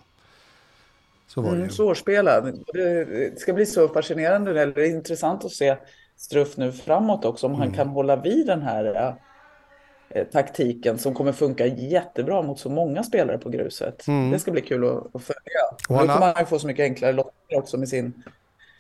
Så 1.28 1.42
var 1.42 1.52
det 1.52 1.58
mm, 1.58 1.70
Svårspelad. 1.70 2.64
Det 2.74 3.40
ska 3.40 3.54
bli 3.54 3.66
så 3.66 3.88
fascinerande 3.88 4.62
eller 4.62 4.84
intressant 4.84 5.46
att 5.46 5.52
se 5.52 5.78
Struff 6.18 6.58
nu 6.58 6.72
framåt 6.72 7.26
också. 7.26 7.46
Om 7.46 7.54
mm. 7.54 7.62
han 7.62 7.74
kan 7.74 7.88
hålla 7.88 8.16
vid 8.16 8.48
den 8.48 8.62
här 8.62 9.16
taktiken 10.24 10.98
som 10.98 11.14
kommer 11.14 11.32
funka 11.32 11.66
jättebra 11.66 12.42
mot 12.42 12.60
så 12.60 12.70
många 12.70 13.04
spelare 13.04 13.38
på 13.38 13.50
gruset. 13.50 14.08
Mm. 14.08 14.32
Det 14.32 14.40
ska 14.40 14.52
bli 14.52 14.62
kul 14.62 14.86
att, 14.86 15.16
att 15.16 15.24
följa. 15.24 15.62
Och 15.90 16.08
nu 16.08 16.14
kommer 16.14 16.36
han 16.36 16.46
få 16.46 16.60
så 16.60 16.68
mycket 16.68 16.84
enklare 16.84 17.14
lotter 17.14 17.58
också 17.58 17.78
med 17.78 17.90
sin 17.90 18.24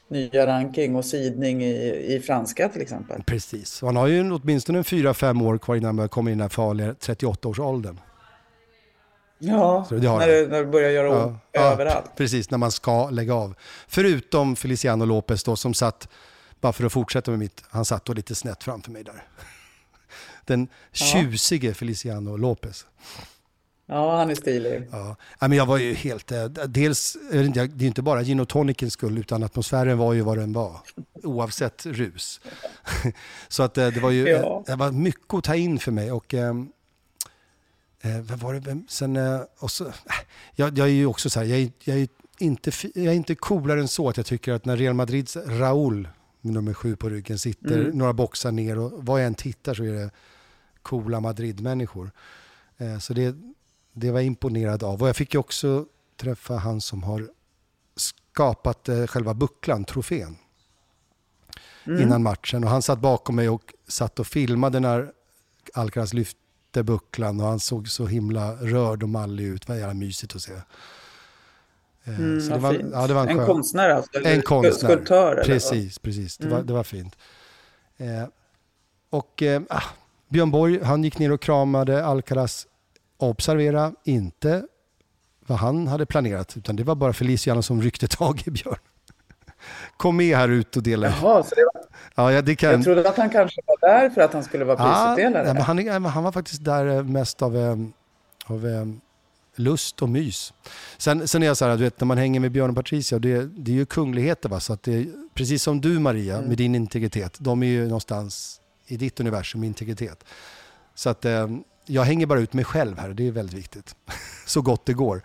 nya 0.07 0.47
ranking 0.47 0.95
och 0.95 1.05
sidning 1.05 1.63
i, 1.63 2.15
i 2.15 2.19
franska 2.19 2.69
till 2.69 2.81
exempel. 2.81 3.23
Precis, 3.23 3.81
han 3.81 3.95
har 3.95 4.07
ju 4.07 4.31
åtminstone 4.31 4.81
4-5 4.81 5.47
år 5.47 5.57
kvar 5.57 5.75
innan 5.75 5.99
han 5.99 6.09
kommer 6.09 6.31
in 6.31 6.37
i 6.37 6.37
den 6.37 6.41
här 6.41 6.49
farliga 6.49 6.93
38-årsåldern. 6.93 7.99
Ja, 9.39 9.85
det 9.89 9.95
när, 9.95 10.27
det, 10.27 10.47
när 10.47 10.59
det 10.59 10.65
börjar 10.65 10.89
göra 10.89 11.07
ja, 11.07 11.25
ont 11.25 11.37
ja, 11.51 11.61
överallt. 11.61 12.11
Precis, 12.15 12.51
när 12.51 12.57
man 12.57 12.71
ska 12.71 13.09
lägga 13.09 13.33
av. 13.33 13.55
Förutom 13.87 14.55
Feliciano 14.55 15.05
Lopez 15.05 15.43
då 15.43 15.55
som 15.55 15.73
satt, 15.73 16.09
bara 16.61 16.73
för 16.73 16.85
att 16.85 16.93
fortsätta 16.93 17.31
med 17.31 17.39
mitt, 17.39 17.63
han 17.69 17.85
satt 17.85 18.05
då 18.05 18.13
lite 18.13 18.35
snett 18.35 18.63
framför 18.63 18.91
mig 18.91 19.03
där. 19.03 19.23
Den 20.47 20.67
tjusige 20.91 21.73
Feliciano 21.73 22.37
Lopez. 22.37 22.85
Ja, 23.89 24.17
han 24.17 24.29
är 24.29 24.35
stilig. 24.35 24.87
Ja. 24.91 25.15
men 25.39 25.51
jag 25.51 25.65
var 25.65 25.77
ju 25.77 25.93
helt... 25.93 26.31
Eh, 26.31 26.45
dels, 26.45 27.17
det 27.31 27.37
är 27.61 27.83
inte 27.83 28.01
bara 28.01 28.23
gin 28.23 28.39
och 28.39 28.47
tonicens 28.49 28.93
skull, 28.93 29.17
utan 29.17 29.43
atmosfären 29.43 29.97
var 29.97 30.13
ju 30.13 30.21
vad 30.21 30.37
den 30.37 30.53
var. 30.53 30.79
Oavsett 31.23 31.85
rus. 31.85 32.41
Så 33.47 33.63
att 33.63 33.77
eh, 33.77 33.87
det 33.87 33.99
var 33.99 34.11
ju 34.11 34.27
ja. 34.27 34.63
det 34.65 34.75
var 34.75 34.91
mycket 34.91 35.33
att 35.33 35.43
ta 35.43 35.55
in 35.55 35.79
för 35.79 35.91
mig. 35.91 36.11
Och, 36.11 36.33
eh, 36.33 36.53
vad 38.01 38.39
var 38.39 38.53
det? 38.53 38.81
Sen, 38.87 39.15
eh, 39.15 39.41
och 39.59 39.71
så, 39.71 39.91
jag, 40.55 40.77
jag 40.77 40.87
är 40.87 40.91
ju 40.91 41.05
också 41.05 41.29
så 41.29 41.39
här, 41.39 41.47
jag, 41.47 41.71
jag, 41.83 41.97
är 41.97 42.07
inte, 42.39 42.71
jag 42.95 43.05
är 43.05 43.17
inte 43.17 43.35
coolare 43.35 43.79
än 43.79 43.87
så 43.87 44.09
att 44.09 44.17
jag 44.17 44.25
tycker 44.25 44.53
att 44.53 44.65
när 44.65 44.77
Real 44.77 44.93
Madrids 44.93 45.37
Raúl, 45.45 46.07
nummer 46.41 46.73
sju 46.73 46.95
på 46.95 47.09
ryggen, 47.09 47.39
sitter 47.39 47.79
mm. 47.79 47.97
några 47.97 48.13
boxar 48.13 48.51
ner 48.51 48.79
och 48.79 48.91
vad 48.95 49.21
jag 49.21 49.27
än 49.27 49.35
tittar 49.35 49.73
så 49.73 49.83
är 49.83 49.91
det 49.91 50.09
coola 50.81 51.19
Madrid-människor. 51.19 52.11
Eh, 52.77 52.99
så 52.99 53.13
det, 53.13 53.35
det 53.93 54.11
var 54.11 54.19
jag 54.19 54.27
imponerad 54.27 54.83
av. 54.83 55.01
Och 55.01 55.09
jag 55.09 55.15
fick 55.15 55.33
ju 55.33 55.39
också 55.39 55.85
träffa 56.17 56.55
han 56.55 56.81
som 56.81 57.03
har 57.03 57.29
skapat 57.95 58.89
eh, 58.89 59.07
själva 59.07 59.33
bucklan, 59.33 59.85
trofén, 59.85 60.37
mm. 61.85 62.01
innan 62.01 62.23
matchen. 62.23 62.63
Och 62.63 62.69
han 62.69 62.81
satt 62.81 62.99
bakom 62.99 63.35
mig 63.35 63.49
och 63.49 63.73
satt 63.87 64.19
och 64.19 64.27
filmade 64.27 64.79
när 64.79 65.11
Alcaraz 65.73 66.13
lyfte 66.13 66.83
bucklan 66.83 67.39
och 67.39 67.47
han 67.47 67.59
såg 67.59 67.89
så 67.89 68.05
himla 68.05 68.55
rörd 68.55 69.03
och 69.03 69.09
mallig 69.09 69.43
ut. 69.43 69.67
Det 69.67 69.73
var 69.73 69.79
jävla 69.79 69.93
mysigt 69.93 70.35
att 70.35 70.41
se. 70.41 70.53
Eh, 72.03 72.19
mm, 72.19 72.41
så 72.41 72.53
det 72.53 72.59
var, 72.59 72.73
ja, 72.93 73.07
det 73.07 73.13
var 73.13 73.27
en, 73.27 73.39
en 73.39 73.45
konstnär 73.45 73.89
alltså? 73.89 74.11
En 74.23 74.41
konstnär. 74.41 74.89
Skulptör? 74.89 75.43
Precis, 75.45 75.99
precis. 75.99 76.37
Det, 76.37 76.45
mm. 76.45 76.57
var, 76.57 76.63
det 76.63 76.73
var 76.73 76.83
fint. 76.83 77.15
Eh, 77.97 78.27
och 79.09 79.43
eh, 79.43 79.61
ah, 79.69 79.83
Björn 80.29 80.51
Borg, 80.51 80.83
han 80.83 81.03
gick 81.03 81.19
ner 81.19 81.31
och 81.31 81.41
kramade 81.41 82.05
Alcaraz 82.05 82.67
observera, 83.17 83.93
inte 84.03 84.63
vad 85.47 85.57
han 85.57 85.87
hade 85.87 86.05
planerat, 86.05 86.57
utan 86.57 86.75
det 86.75 86.83
var 86.83 86.95
bara 86.95 87.13
Feliciano 87.13 87.61
som 87.61 87.81
ryckte 87.81 88.07
tag 88.07 88.43
i 88.45 88.51
Björn. 88.51 88.79
Kom 89.97 90.17
med 90.17 90.37
här 90.37 90.49
ut 90.49 90.77
och 90.77 90.83
dela. 90.83 91.07
Jaha, 91.07 91.43
så 91.43 91.55
det 91.55 91.69
var... 91.73 91.83
ja, 92.15 92.31
ja, 92.31 92.41
det 92.41 92.55
kan... 92.55 92.71
Jag 92.71 92.83
trodde 92.83 93.09
att 93.09 93.17
han 93.17 93.29
kanske 93.29 93.61
var 93.65 93.89
där 93.89 94.09
för 94.09 94.21
att 94.21 94.33
han 94.33 94.43
skulle 94.43 94.65
vara 94.65 94.77
prisutdelare. 94.77 95.47
Ja, 95.47 95.53
men 95.53 95.63
han, 95.63 96.05
han 96.05 96.23
var 96.23 96.31
faktiskt 96.31 96.65
där 96.65 96.87
eh, 96.87 97.03
mest 97.03 97.41
av, 97.41 97.57
eh, 97.57 97.75
av 98.45 98.67
eh, 98.67 98.85
lust 99.55 100.01
och 100.01 100.09
mys. 100.09 100.53
Sen, 100.97 101.27
sen 101.27 101.43
är 101.43 101.47
jag 101.47 101.57
så 101.57 101.65
här, 101.65 101.77
du 101.77 101.83
vet, 101.83 101.99
när 101.99 102.05
man 102.05 102.17
hänger 102.17 102.39
med 102.39 102.51
Björn 102.51 102.69
och 102.69 102.75
Patricia, 102.75 103.19
det, 103.19 103.45
det 103.45 103.71
är 103.71 103.75
ju 103.75 103.85
kungligheter. 103.85 104.49
Va? 104.49 104.59
Så 104.59 104.73
att 104.73 104.83
det, 104.83 105.07
precis 105.33 105.63
som 105.63 105.81
du 105.81 105.99
Maria, 105.99 106.35
mm. 106.35 106.47
med 106.47 106.57
din 106.57 106.75
integritet, 106.75 107.37
de 107.39 107.63
är 107.63 107.67
ju 107.67 107.83
någonstans 107.83 108.61
i 108.87 108.97
ditt 108.97 109.19
universum 109.19 109.63
integritet. 109.63 110.23
Så 110.95 111.09
att 111.09 111.25
jag 111.85 112.03
hänger 112.03 112.25
bara 112.25 112.39
ut 112.39 112.53
mig 112.53 112.65
själv 112.65 112.97
här 112.97 113.09
och 113.09 113.15
det 113.15 113.27
är 113.27 113.31
väldigt 113.31 113.55
viktigt. 113.57 113.95
Så 114.45 114.61
gott 114.61 114.85
det 114.85 114.93
går. 114.93 115.21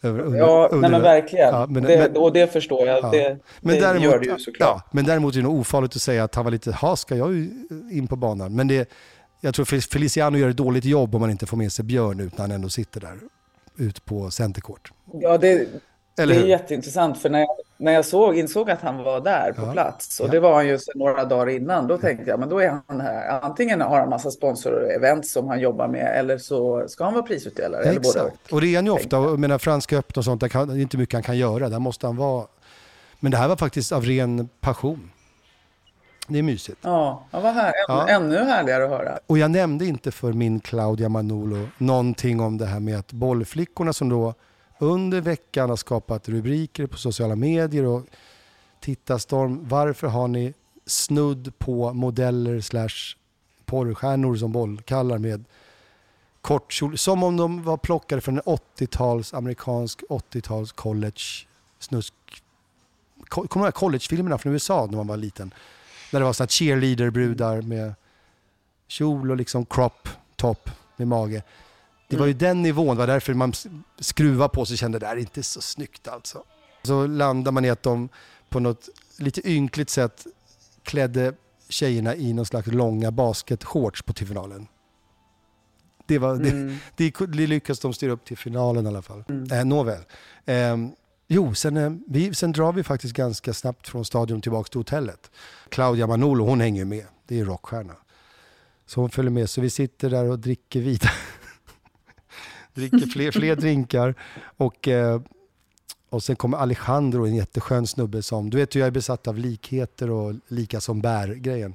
Under, 0.00 0.38
ja, 0.38 0.68
under, 0.72 0.88
nej, 0.88 0.90
men 0.90 1.02
verkligen. 1.02 1.48
Ja, 1.48 1.66
men, 1.66 1.82
det, 1.82 1.98
men, 1.98 2.22
och 2.22 2.32
det 2.32 2.52
förstår 2.52 2.86
jag. 2.86 3.04
Ja. 3.04 3.10
Det, 3.10 3.38
men 3.60 3.74
det 3.74 3.80
däremot, 3.80 4.04
gör 4.04 4.18
det 4.18 4.26
ju 4.26 4.38
såklart. 4.38 4.68
Ja, 4.68 4.82
men 4.92 5.04
däremot 5.04 5.34
är 5.34 5.36
det 5.36 5.42
nog 5.42 5.60
ofarligt 5.60 5.96
att 5.96 6.02
säga 6.02 6.24
att 6.24 6.34
han 6.34 6.44
var 6.44 6.52
lite, 6.52 6.72
ha 6.72 6.96
ska 6.96 7.16
jag 7.16 7.34
in 7.90 8.06
på 8.08 8.16
banan? 8.16 8.54
Men 8.56 8.68
det, 8.68 8.90
jag 9.40 9.54
tror 9.54 9.80
Feliciano 9.80 10.38
gör 10.38 10.48
ett 10.48 10.56
dåligt 10.56 10.84
jobb 10.84 11.14
om 11.14 11.20
man 11.20 11.30
inte 11.30 11.46
får 11.46 11.56
med 11.56 11.72
sig 11.72 11.84
Björn 11.84 12.20
ut 12.20 12.32
när 12.32 12.40
han 12.40 12.50
ändå 12.50 12.68
sitter 12.68 13.00
där 13.00 13.18
ut 13.76 14.04
på 14.04 14.30
centercourt. 14.30 14.92
Ja, 15.12 15.38
det, 15.38 15.68
eller 16.16 16.34
det 16.34 16.40
är 16.40 16.46
jätteintressant 16.46 17.18
för 17.18 17.30
när 17.30 17.38
jag, 17.38 17.48
när 17.76 17.92
jag 17.92 18.04
såg, 18.04 18.38
insåg 18.38 18.70
att 18.70 18.80
han 18.80 19.02
var 19.02 19.20
där 19.20 19.52
på 19.52 19.62
ja. 19.62 19.72
plats 19.72 20.20
och 20.20 20.26
ja. 20.26 20.30
det 20.30 20.40
var 20.40 20.54
han 20.54 20.66
ju 20.66 20.78
några 20.94 21.24
dagar 21.24 21.48
innan. 21.48 21.86
Då 21.86 21.98
tänkte 21.98 22.30
jag, 22.30 22.40
men 22.40 22.48
då 22.48 22.58
är 22.58 22.80
han 22.86 23.00
här. 23.00 23.40
Antingen 23.42 23.80
har 23.80 24.00
han 24.00 24.08
massa 24.08 24.30
sponsorevent 24.30 25.26
som 25.26 25.48
han 25.48 25.60
jobbar 25.60 25.88
med 25.88 26.18
eller 26.18 26.38
så 26.38 26.88
ska 26.88 27.04
han 27.04 27.14
vara 27.14 27.22
prisutdelare. 27.22 27.82
Ja, 27.84 27.90
eller 27.90 28.00
båda. 28.00 28.30
Och 28.50 28.60
det 28.60 28.66
är 28.66 28.76
han 28.76 28.84
ju 28.84 28.90
ofta. 28.90 29.16
Jag 29.16 29.38
menar, 29.38 29.58
Franska 29.58 29.98
öppna 29.98 30.20
och 30.20 30.24
sånt, 30.24 30.40
det 30.40 30.54
är 30.54 30.80
inte 30.80 30.98
mycket 30.98 31.14
han 31.14 31.22
kan 31.22 31.38
göra. 31.38 31.68
Där 31.68 31.78
måste 31.78 32.06
han 32.06 32.16
vara. 32.16 32.46
Men 33.20 33.30
det 33.30 33.36
här 33.36 33.48
var 33.48 33.56
faktiskt 33.56 33.92
av 33.92 34.04
ren 34.04 34.48
passion. 34.60 35.10
Det 36.28 36.38
är 36.38 36.42
mysigt. 36.42 36.78
Ja, 36.82 37.24
vad 37.30 37.54
här, 37.54 37.72
ja. 37.88 38.08
ännu 38.08 38.36
härligare 38.36 38.84
att 38.84 38.90
höra. 38.90 39.18
Och 39.26 39.38
jag 39.38 39.50
nämnde 39.50 39.86
inte 39.86 40.10
för 40.10 40.32
min 40.32 40.60
Claudia 40.60 41.08
Manolo 41.08 41.68
någonting 41.78 42.40
om 42.40 42.58
det 42.58 42.66
här 42.66 42.80
med 42.80 42.98
att 42.98 43.12
bollflickorna 43.12 43.92
som 43.92 44.08
då 44.08 44.34
under 44.78 45.20
veckan 45.20 45.68
har 45.68 45.76
skapat 45.76 46.28
rubriker 46.28 46.86
på 46.86 46.96
sociala 46.96 47.36
medier 47.36 47.84
och 47.84 48.06
tittarstorm. 48.80 49.68
Varför 49.68 50.06
har 50.06 50.28
ni 50.28 50.54
snudd 50.86 51.58
på 51.58 51.92
modeller 51.92 52.60
slash 52.60 53.16
porrstjärnor 53.64 54.36
som 54.36 54.52
bollkallar 54.52 55.18
med 55.18 55.44
kortkjol? 56.40 56.98
som 56.98 57.22
om 57.22 57.36
de 57.36 57.62
var 57.62 57.76
plockade 57.76 58.20
från 58.20 58.36
en 58.36 58.42
80-tals 58.42 59.34
amerikansk 59.34 60.02
80-tals 60.08 60.72
college 60.72 61.46
snusk. 61.78 62.14
Kommer 63.28 63.48
du 63.64 63.64
ihåg 63.64 63.74
collegefilmerna 63.74 64.38
från 64.38 64.52
USA 64.52 64.86
när 64.86 64.96
man 64.96 65.06
var 65.06 65.16
liten? 65.16 65.54
Där 66.10 66.18
det 66.18 66.24
var 66.24 66.32
sådana 66.32 66.48
cheerleader-brudar 66.48 67.62
med 67.62 67.94
kjol 68.88 69.30
och 69.30 69.36
liksom 69.36 69.66
crop 69.66 70.08
top 70.36 70.70
med 70.96 71.08
mage. 71.08 71.42
Det 72.08 72.16
var 72.16 72.26
ju 72.26 72.32
mm. 72.32 72.38
den 72.38 72.62
nivån, 72.62 72.96
det 72.96 73.00
var 73.00 73.06
därför 73.06 73.34
man 73.34 73.52
skruvade 73.98 74.48
på 74.48 74.66
sig 74.66 74.74
och 74.74 74.78
kände 74.78 74.98
det 74.98 75.06
där 75.06 75.12
är 75.12 75.20
inte 75.20 75.42
så 75.42 75.60
snyggt 75.60 76.08
alltså. 76.08 76.42
Så 76.82 77.06
landar 77.06 77.52
man 77.52 77.64
i 77.64 77.70
att 77.70 77.82
de 77.82 78.08
på 78.48 78.60
något 78.60 78.88
lite 79.18 79.50
ynkligt 79.50 79.90
sätt 79.90 80.26
klädde 80.82 81.34
tjejerna 81.68 82.14
i 82.14 82.32
någon 82.32 82.46
slags 82.46 82.66
långa 82.66 83.10
basketshorts 83.10 84.02
på 84.02 84.12
till 84.12 84.26
finalen. 84.26 84.66
Det, 86.06 86.18
var, 86.18 86.34
mm. 86.34 86.68
det, 86.96 87.18
det, 87.18 87.26
det 87.26 87.46
lyckades 87.46 87.80
de 87.80 87.92
styra 87.92 88.12
upp 88.12 88.24
till 88.24 88.38
finalen 88.38 88.84
i 88.86 88.88
alla 88.88 89.02
fall. 89.02 89.24
Mm. 89.28 89.52
Eh, 89.52 89.64
nåväl. 89.64 90.02
Eh, 90.44 90.76
jo, 91.28 91.54
sen, 91.54 91.76
eh, 91.76 91.92
vi, 92.06 92.34
sen 92.34 92.52
drar 92.52 92.72
vi 92.72 92.82
faktiskt 92.82 93.14
ganska 93.14 93.54
snabbt 93.54 93.88
från 93.88 94.04
stadion 94.04 94.40
tillbaka 94.40 94.68
till 94.68 94.80
hotellet. 94.80 95.30
Claudia 95.68 96.06
Manolo, 96.06 96.44
hon 96.44 96.60
hänger 96.60 96.84
med. 96.84 97.06
Det 97.26 97.40
är 97.40 97.44
rockstjärna. 97.44 97.94
Så 98.86 99.00
hon 99.00 99.10
följer 99.10 99.30
med. 99.30 99.50
Så 99.50 99.60
vi 99.60 99.70
sitter 99.70 100.10
där 100.10 100.24
och 100.24 100.38
dricker 100.38 100.80
vidare. 100.80 101.12
dricker 102.74 102.98
fler, 102.98 103.30
fler 103.30 103.56
drinkar. 103.56 104.14
Och, 104.56 104.88
eh, 104.88 105.20
och 106.10 106.22
sen 106.22 106.36
kommer 106.36 106.58
Alejandro, 106.58 107.26
en 107.26 107.34
jätteskön 107.34 107.86
snubbe 107.86 108.22
som, 108.22 108.50
du 108.50 108.56
vet 108.56 108.74
hur 108.74 108.80
jag 108.80 108.86
är 108.86 108.90
besatt 108.90 109.28
av 109.28 109.38
likheter 109.38 110.10
och 110.10 110.34
lika 110.48 110.80
som 110.80 111.00
bär-grejen. 111.00 111.74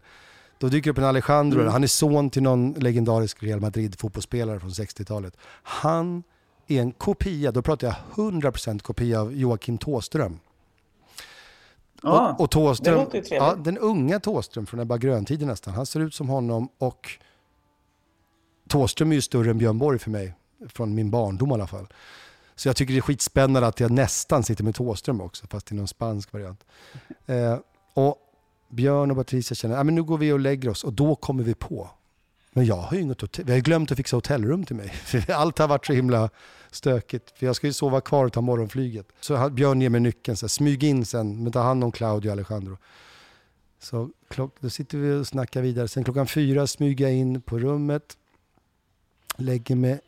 Då 0.58 0.68
dyker 0.68 0.90
upp 0.90 0.98
en 0.98 1.04
Alejandro, 1.04 1.60
mm. 1.60 1.72
han 1.72 1.84
är 1.84 1.88
son 1.88 2.30
till 2.30 2.44
någon 2.44 2.74
legendarisk 2.74 3.44
Real 3.44 3.60
Madrid-fotbollsspelare 3.60 4.60
från 4.60 4.70
60-talet. 4.70 5.38
Han 5.64 6.24
är 6.68 6.82
en 6.82 6.92
kopia, 6.92 7.52
då 7.52 7.62
pratar 7.62 7.88
jag 7.88 7.96
100% 8.16 8.80
kopia 8.80 9.22
av 9.22 9.34
Joakim 9.34 9.78
Tåström. 9.78 10.40
Ah, 12.04 12.32
och, 12.32 12.42
och 12.42 12.52
Tåström, 12.52 13.08
ja, 13.30 13.56
den 13.56 13.78
unga 13.78 14.20
Tåström 14.20 14.66
från 14.66 14.80
Ebba 14.80 14.98
Grön-tiden 14.98 15.48
nästan, 15.48 15.74
han 15.74 15.86
ser 15.86 16.00
ut 16.00 16.14
som 16.14 16.30
honom 16.30 16.70
och 16.78 17.10
Tåström 18.70 19.12
är 19.12 19.16
ju 19.16 19.22
större 19.22 19.50
än 19.50 19.58
Björn 19.58 19.78
Borg 19.78 20.00
för 20.00 20.10
mig, 20.10 20.34
från 20.68 20.96
min 20.96 21.12
barndom 21.12 21.52
i 21.52 21.54
alla 21.54 21.68
fall. 21.68 21.88
Så 22.56 22.70
jag 22.70 22.76
tycker 22.76 22.94
det 22.94 23.00
är 23.00 23.02
skitspännande 23.02 23.68
att 23.68 23.80
jag 23.80 23.92
nästan 23.92 24.44
sitter 24.44 24.64
med 24.64 24.76
Tåström 24.76 25.22
också, 25.22 25.48
fast 25.48 25.72
i 25.72 25.76
någon 25.76 25.88
spansk 25.88 26.34
variant. 26.34 26.64
Eh, 27.26 27.58
och 27.94 28.18
Björn 28.70 29.12
och 29.12 29.18
Patricia 29.18 29.56
känner 29.56 29.78
att 29.78 29.86
nu 29.86 30.04
går 30.04 30.18
vi 30.18 30.32
och 30.32 30.40
lägger 30.40 30.70
oss 30.70 30.84
och 30.84 30.94
då 30.94 31.16
kommer 31.16 31.44
vi 31.44 31.56
på. 31.56 31.90
Men 32.54 32.66
jag 32.66 32.76
har 32.76 32.96
ju 32.96 33.02
inget 33.02 33.22
hotell. 33.22 33.46
Vi 33.46 33.52
har 33.52 33.60
glömt 33.60 33.92
att 33.92 33.98
fixa 33.98 34.18
hotellrum 34.18 34.66
till 34.66 34.76
mig. 34.76 34.94
Allt 35.28 35.58
har 35.58 35.68
varit 35.68 35.86
så 35.86 35.94
himla 35.94 36.30
stökigt. 36.72 37.38
För 37.38 37.46
jag 37.46 37.56
ska 37.56 37.68
ju 37.68 37.74
sova 37.74 38.02
kvar 38.02 38.26
och 38.26 38.34
ta 38.34 38.42
morgonflyget. 38.42 39.08
Så 39.20 39.50
Björn 39.50 39.82
ger 39.82 39.90
mig 39.90 40.02
nyckeln, 40.02 40.38
så 40.38 40.46
här, 40.46 40.50
smyg 40.50 40.84
in 40.84 41.06
sen, 41.06 41.44
men 41.44 41.52
ta 41.52 41.62
hand 41.62 41.84
om 41.84 41.92
Claudio 41.92 42.30
och 42.30 42.34
Alejandro. 42.34 42.78
Så 43.80 44.10
klock, 44.28 44.56
då 44.60 44.70
sitter 44.70 44.98
vi 44.98 45.14
och 45.14 45.28
snackar 45.28 45.62
vidare. 45.62 45.88
Sen 45.88 46.04
klockan 46.04 46.28
fyra 46.28 46.68
smyger 46.68 47.06
jag 47.06 47.16
in 47.16 47.42
på 47.42 47.60
rummet. 47.60 48.18
Lägger 49.38 49.76
mig, 49.76 50.00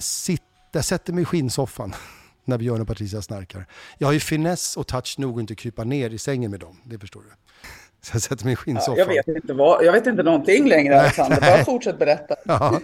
sitter, 0.00 0.82
sätter 0.82 1.12
mig 1.12 1.22
i 1.22 1.24
skinnsoffan 1.24 1.94
när 2.44 2.58
Björn 2.58 2.80
och 2.80 2.86
Patricia 2.86 3.22
snarkar. 3.22 3.66
Jag 3.98 4.08
har 4.08 4.12
ju 4.12 4.20
finess 4.20 4.76
och 4.76 4.86
touch 4.86 5.14
nog 5.18 5.34
att 5.34 5.40
inte 5.40 5.54
krypa 5.54 5.84
ner 5.84 6.10
i 6.10 6.18
sängen 6.18 6.50
med 6.50 6.60
dem, 6.60 6.80
det 6.84 6.98
förstår 6.98 7.20
du. 7.20 7.28
Så 8.02 8.14
jag 8.14 8.22
sätter 8.22 8.44
mig 8.44 8.52
i 8.52 8.56
skinnsoffan. 8.56 8.96
Ja, 8.98 9.12
jag, 9.12 9.26
vet 9.26 9.42
inte 9.42 9.54
vad, 9.54 9.84
jag 9.84 9.92
vet 9.92 10.06
inte 10.06 10.22
någonting 10.22 10.68
längre, 10.68 11.00
Alexander. 11.00 11.40
Bara 11.40 11.64
fortsätt 11.64 11.98
berätta. 11.98 12.36
Ja. 12.44 12.80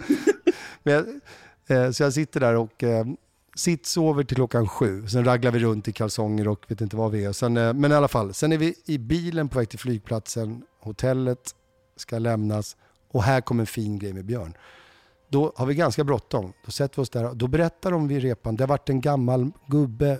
Men 0.83 0.93
jag, 0.93 1.05
eh, 1.85 1.91
så 1.91 2.03
jag 2.03 2.13
sitter 2.13 2.39
där 2.39 2.55
och 2.55 2.83
eh, 2.83 3.05
sitt 3.55 3.85
sover 3.85 4.23
till 4.23 4.35
klockan 4.35 4.67
sju. 4.67 5.07
Sen 5.07 5.25
raglar 5.25 5.51
vi 5.51 5.59
runt 5.59 5.87
i 5.87 5.91
kalsonger 5.91 6.47
och 6.47 6.65
vet 6.67 6.81
inte 6.81 6.95
vad 6.95 7.11
vi 7.11 7.25
är. 7.25 7.31
Sen, 7.31 7.57
eh, 7.57 7.73
men 7.73 7.91
i 7.91 7.95
alla 7.95 8.07
fall, 8.07 8.33
sen 8.33 8.51
är 8.51 8.57
vi 8.57 8.75
i 8.85 8.97
bilen 8.97 9.49
på 9.49 9.59
väg 9.59 9.69
till 9.69 9.79
flygplatsen. 9.79 10.63
Hotellet 10.79 11.55
ska 11.95 12.19
lämnas 12.19 12.75
och 13.11 13.23
här 13.23 13.41
kommer 13.41 13.61
en 13.63 13.67
fin 13.67 13.99
grej 13.99 14.13
med 14.13 14.25
Björn. 14.25 14.53
Då 15.29 15.53
har 15.55 15.65
vi 15.65 15.75
ganska 15.75 16.03
bråttom. 16.03 16.53
Då 16.65 16.71
sätter 16.71 16.95
vi 16.95 17.01
oss 17.01 17.09
där. 17.09 17.33
Då 17.33 17.47
berättar 17.47 17.91
de 17.91 18.07
vid 18.07 18.21
repan, 18.21 18.55
det 18.55 18.63
har 18.63 18.67
varit 18.67 18.89
en 18.89 19.01
gammal 19.01 19.51
gubbe, 19.65 20.19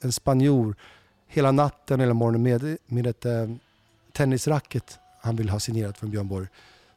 en 0.00 0.12
spanjor, 0.12 0.76
hela 1.26 1.52
natten 1.52 2.00
eller 2.00 2.12
morgonen 2.12 2.42
med, 2.42 2.78
med 2.86 3.06
ett 3.06 3.24
eh, 3.24 3.50
tennisracket 4.12 4.98
han 5.20 5.36
vill 5.36 5.48
ha 5.48 5.60
signerat 5.60 5.98
från 5.98 6.10
Björn 6.10 6.28
Borg. 6.28 6.46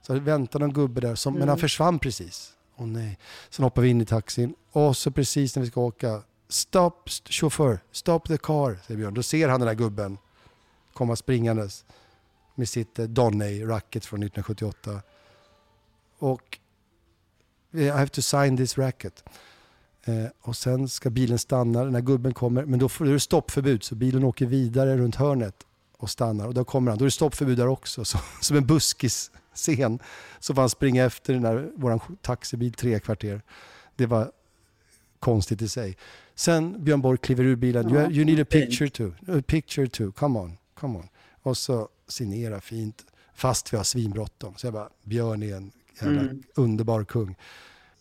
Så 0.02 0.14
väntar 0.14 0.60
någon 0.60 0.74
gubbe 0.74 1.02
där, 1.02 1.16
som, 1.16 1.34
mm. 1.34 1.40
men 1.40 1.50
han 1.50 1.58
mm. 1.58 1.62
försvann 1.62 2.00
precis. 2.00 2.54
Åh 2.76 2.88
nej. 2.88 3.20
Sen 3.50 3.64
hoppar 3.64 3.82
vi 3.82 3.90
in 3.90 4.02
i 4.02 4.06
taxin 4.06 4.56
och 4.72 4.98
så 4.98 5.12
precis 5.12 5.56
när 5.56 5.64
vi 5.64 5.70
ska 5.70 5.82
åka, 5.82 6.22
stop 6.48 6.92
chaufför, 7.30 7.80
stop 7.92 8.20
the 8.20 8.38
car, 8.38 8.80
säger 8.88 8.98
Björn. 8.98 9.14
Då 9.14 9.24
ser 9.24 9.50
han 9.50 9.60
den 9.60 9.68
där 9.68 9.76
gubben 9.76 10.18
komma 10.94 11.16
springandes 11.16 11.86
med 12.56 12.70
sitt 12.70 13.00
eh, 13.00 13.06
Donnay-racket 13.06 14.06
från 14.06 14.24
1978. 14.24 15.02
Och 16.20 16.60
I 17.74 17.90
have 17.90 18.08
to 18.08 18.22
sign 18.22 18.58
this 18.58 18.78
racket. 18.78 19.24
Eh, 20.06 20.26
och 20.42 20.56
sen 20.56 20.90
ska 20.90 21.10
bilen 21.10 21.40
stanna, 21.40 21.84
den 21.84 21.96
här 21.96 22.02
gubben 22.02 22.34
kommer, 22.34 22.66
men 22.66 22.80
då 22.80 22.86
är 22.86 23.14
det 23.14 23.20
stoppförbud 23.20 23.84
så 23.84 23.96
bilen 23.96 24.24
åker 24.24 24.46
vidare 24.46 24.98
runt 24.98 25.16
hörnet 25.16 25.56
och 25.98 26.10
stannar. 26.10 26.48
Och 26.48 26.54
då 26.54 26.64
kommer 26.64 26.92
han. 26.92 26.98
Då 26.98 27.04
är 27.04 27.08
det 27.08 27.12
stoppförbud 27.12 27.58
där 27.58 27.68
också. 27.68 28.06
Så, 28.06 28.18
som 28.42 28.58
en 28.58 28.66
buskisscen 28.66 30.00
så 30.40 30.54
får 30.54 30.62
han 30.62 30.70
springa 30.70 31.06
efter 31.06 31.34
den 31.34 31.42
där, 31.42 31.72
vår 31.76 32.02
taxibil 32.22 32.74
tre 32.74 33.00
kvarter. 33.00 33.42
Det 33.96 34.06
var 34.06 34.32
konstigt 35.20 35.62
i 35.62 35.70
sig. 35.70 35.98
Sen 36.36 36.84
Björn 36.84 37.02
Borg 37.02 37.18
kliver 37.18 37.44
ur 37.44 37.56
bilen. 37.56 37.90
You, 37.90 38.12
you 38.12 38.26
need 38.26 38.40
a 38.40 38.46
picture 38.50 38.90
too. 38.90 39.14
A 39.28 39.42
picture 39.48 39.88
too. 39.88 40.12
Come 40.12 40.40
on. 40.40 40.58
Come 40.74 41.00
on. 41.00 41.08
Och 41.42 41.58
så 41.58 41.90
signera 42.08 42.62
fint. 42.62 43.06
Fast 43.36 43.74
vi 43.74 43.78
har 43.78 43.84
svinbråttom. 43.84 44.54
Så 44.58 44.68
jag 44.68 44.74
bara, 44.74 44.90
Björn 45.04 45.44
är 45.44 45.56
en 45.56 45.72
jävla 46.02 46.22
mm. 46.22 46.44
underbar 46.56 47.04
kung. 47.04 47.36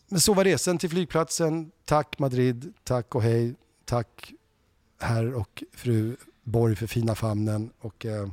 Men 0.09 0.21
så 0.21 0.35
var 0.35 0.45
det. 0.45 0.59
Sen 0.59 0.79
till 0.79 0.91
flygplatsen. 0.91 1.71
Tack 1.85 2.19
Madrid. 2.19 2.73
Tack 2.85 3.15
och 3.15 3.23
hej. 3.23 3.55
Tack 3.85 4.33
herr 5.01 5.35
och 5.35 5.63
fru 5.75 6.17
Borg 6.43 6.77
för 6.77 6.87
fina 6.87 7.15
famnen 7.15 7.71
och 7.81 8.07
eh, 8.07 8.29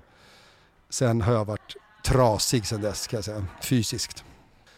sen 0.89 1.22
har 1.22 1.34
jag 1.34 1.45
varit 1.45 1.76
trasig 2.06 2.65
sen 2.65 2.82
dess 2.82 3.08
kan 3.08 3.17
jag 3.17 3.26
säga, 3.26 3.45
fysiskt. 3.62 4.24